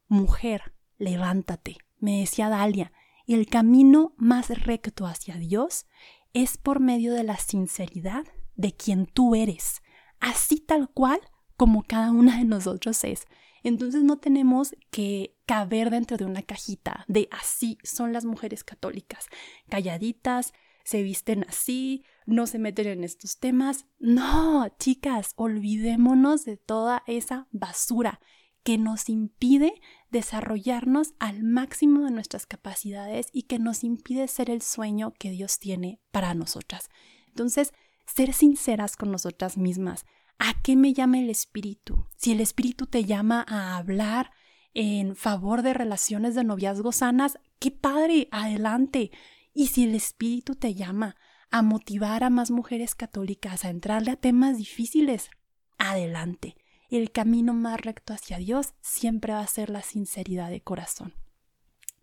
mujer, 0.08 0.74
levántate, 0.98 1.78
me 2.00 2.20
decía 2.20 2.50
Dalia, 2.50 2.92
y 3.24 3.32
el 3.32 3.46
camino 3.46 4.12
más 4.18 4.50
recto 4.50 5.06
hacia 5.06 5.36
Dios 5.36 5.86
es 6.34 6.58
por 6.58 6.80
medio 6.80 7.14
de 7.14 7.22
la 7.22 7.38
sinceridad 7.38 8.26
de 8.56 8.72
quien 8.72 9.06
tú 9.06 9.34
eres, 9.34 9.80
así 10.20 10.61
tal 10.61 10.88
cual 10.88 11.20
como 11.56 11.83
cada 11.83 12.11
una 12.11 12.38
de 12.38 12.44
nosotros 12.44 13.04
es. 13.04 13.26
Entonces 13.62 14.02
no 14.02 14.18
tenemos 14.18 14.74
que 14.90 15.37
caber 15.46 15.90
dentro 15.90 16.16
de 16.16 16.24
una 16.24 16.42
cajita 16.42 17.04
de 17.09 17.28
así 17.30 17.76
son 17.83 18.12
las 18.12 18.24
mujeres 18.24 18.64
católicas, 18.64 19.26
calladitas, 19.68 20.52
se 20.85 21.02
visten 21.02 21.44
así, 21.48 22.04
no 22.26 22.46
se 22.46 22.59
meten 22.59 22.87
en 22.87 23.04
estos 23.04 23.38
temas. 23.38 23.87
No, 23.98 24.68
chicas, 24.78 25.33
olvidémonos 25.37 26.44
de 26.44 26.56
toda 26.56 27.02
esa 27.06 27.46
basura 27.52 28.20
que 28.62 28.78
nos 28.78 29.09
impide 29.09 29.80
desarrollarnos 30.11 31.14
al 31.18 31.42
máximo 31.42 32.04
de 32.04 32.11
nuestras 32.11 32.46
capacidades 32.46 33.28
y 33.33 33.44
que 33.44 33.59
nos 33.59 33.85
impide 33.85 34.28
ser 34.28 34.50
el 34.50 34.62
sueño 34.62 35.14
que 35.18 35.30
Dios 35.30 35.59
tiene 35.59 36.00
para 36.11 36.35
nosotras. 36.35 36.88
Entonces, 37.28 37.72
ser 38.14 38.32
sinceras 38.32 38.96
con 38.96 39.10
nosotras 39.10 39.56
mismas. 39.56 40.04
¿A 40.38 40.54
qué 40.62 40.76
me 40.76 40.92
llama 40.92 41.18
el 41.18 41.30
espíritu? 41.30 42.06
Si 42.16 42.32
el 42.32 42.40
espíritu 42.40 42.86
te 42.86 43.04
llama 43.04 43.44
a 43.48 43.76
hablar 43.76 44.32
en 44.72 45.16
favor 45.16 45.62
de 45.62 45.74
relaciones 45.74 46.34
de 46.34 46.44
noviazgo 46.44 46.92
sanas, 46.92 47.38
qué 47.58 47.70
padre, 47.70 48.28
adelante. 48.30 49.10
Y 49.52 49.68
si 49.68 49.84
el 49.84 49.94
espíritu 49.94 50.54
te 50.54 50.74
llama 50.74 51.16
a 51.50 51.62
motivar 51.62 52.24
a 52.24 52.30
más 52.30 52.50
mujeres 52.50 52.94
católicas 52.94 53.64
a 53.64 53.70
entrarle 53.70 54.12
a 54.12 54.16
temas 54.16 54.56
difíciles, 54.56 55.30
adelante. 55.78 56.56
El 56.88 57.10
camino 57.12 57.54
más 57.54 57.80
recto 57.80 58.12
hacia 58.12 58.38
Dios 58.38 58.74
siempre 58.80 59.32
va 59.32 59.40
a 59.40 59.46
ser 59.46 59.70
la 59.70 59.82
sinceridad 59.82 60.50
de 60.50 60.60
corazón. 60.60 61.14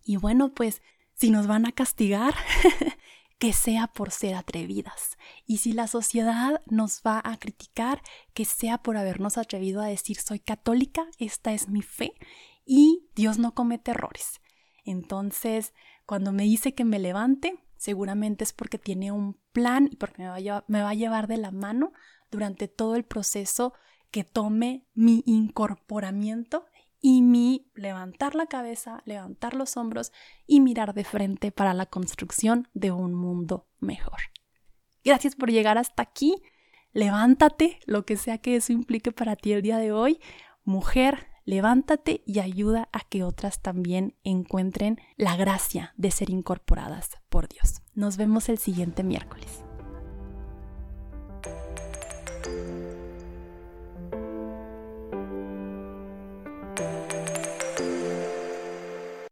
Y 0.04 0.18
bueno, 0.18 0.54
pues 0.54 0.82
si 1.14 1.32
nos 1.32 1.48
van 1.48 1.66
a 1.66 1.72
castigar, 1.72 2.36
que 3.38 3.54
sea 3.54 3.88
por 3.88 4.12
ser 4.12 4.36
atrevidas. 4.36 5.18
Y 5.46 5.58
si 5.58 5.74
la 5.74 5.88
sociedad 5.88 6.62
nos 6.66 7.02
va 7.06 7.22
a 7.24 7.38
criticar, 7.38 8.02
que 8.34 8.46
sea 8.46 8.80
por 8.80 8.98
habernos 8.98 9.38
atrevido 9.38 9.82
a 9.82 9.88
decir 9.88 10.18
soy 10.18 10.40
católica, 10.40 11.08
esta 11.20 11.54
es 11.54 11.70
mi 11.70 11.82
fe 11.82 12.14
y 12.66 13.08
Dios 13.16 13.38
no 13.38 13.54
comete 13.54 13.92
errores. 13.92 14.42
Entonces, 14.84 15.74
cuando 16.06 16.32
me 16.32 16.44
dice 16.44 16.74
que 16.74 16.86
me 16.86 17.00
levante, 17.00 17.60
seguramente 17.78 18.44
es 18.44 18.54
porque 18.54 18.80
tiene 18.80 19.12
un 19.12 19.40
plan 19.52 19.90
y 19.92 19.96
porque 19.98 20.24
me 20.24 20.30
va 20.30 20.58
a 20.58 20.66
me 20.68 20.82
va 20.82 20.90
a 20.90 20.96
llevar 20.96 21.28
de 21.28 21.38
la 21.38 21.52
mano 21.52 21.92
durante 22.32 22.68
todo 22.68 22.96
el 22.96 23.04
proceso 23.04 23.74
que 24.12 24.24
tome 24.24 24.86
mi 24.94 25.24
incorporamiento 25.26 26.66
y 27.02 27.22
mi 27.22 27.70
levantar 27.76 28.36
la 28.36 28.48
cabeza, 28.48 29.02
levantar 29.06 29.54
los 29.54 29.78
hombros 29.78 30.12
y 30.46 30.60
mirar 30.60 30.94
de 30.94 31.04
frente 31.04 31.52
para 31.52 31.74
la 31.74 31.86
construcción 31.86 32.68
de 32.74 32.92
un 32.92 33.14
mundo 33.14 33.68
mejor. 33.80 34.20
Gracias 35.04 35.36
por 35.36 35.52
llegar 35.52 35.78
hasta 35.78 36.04
aquí. 36.04 36.42
Levántate, 36.94 37.80
lo 37.86 38.06
que 38.06 38.18
sea 38.18 38.40
que 38.40 38.56
eso 38.56 38.74
implique 38.74 39.12
para 39.12 39.36
ti 39.36 39.54
el 39.54 39.62
día 39.62 39.78
de 39.78 39.92
hoy. 39.92 40.20
Mujer, 40.64 41.28
levántate 41.46 42.24
y 42.26 42.40
ayuda 42.40 42.90
a 42.92 43.02
que 43.02 43.24
otras 43.24 43.62
también 43.62 44.16
encuentren 44.24 45.00
la 45.16 45.38
gracia 45.38 45.94
de 45.96 46.12
ser 46.12 46.30
incorporadas 46.30 47.12
por 47.30 47.48
Dios. 47.48 47.82
Nos 47.94 48.18
vemos 48.18 48.50
el 48.50 48.58
siguiente 48.58 49.04
miércoles. 49.04 49.67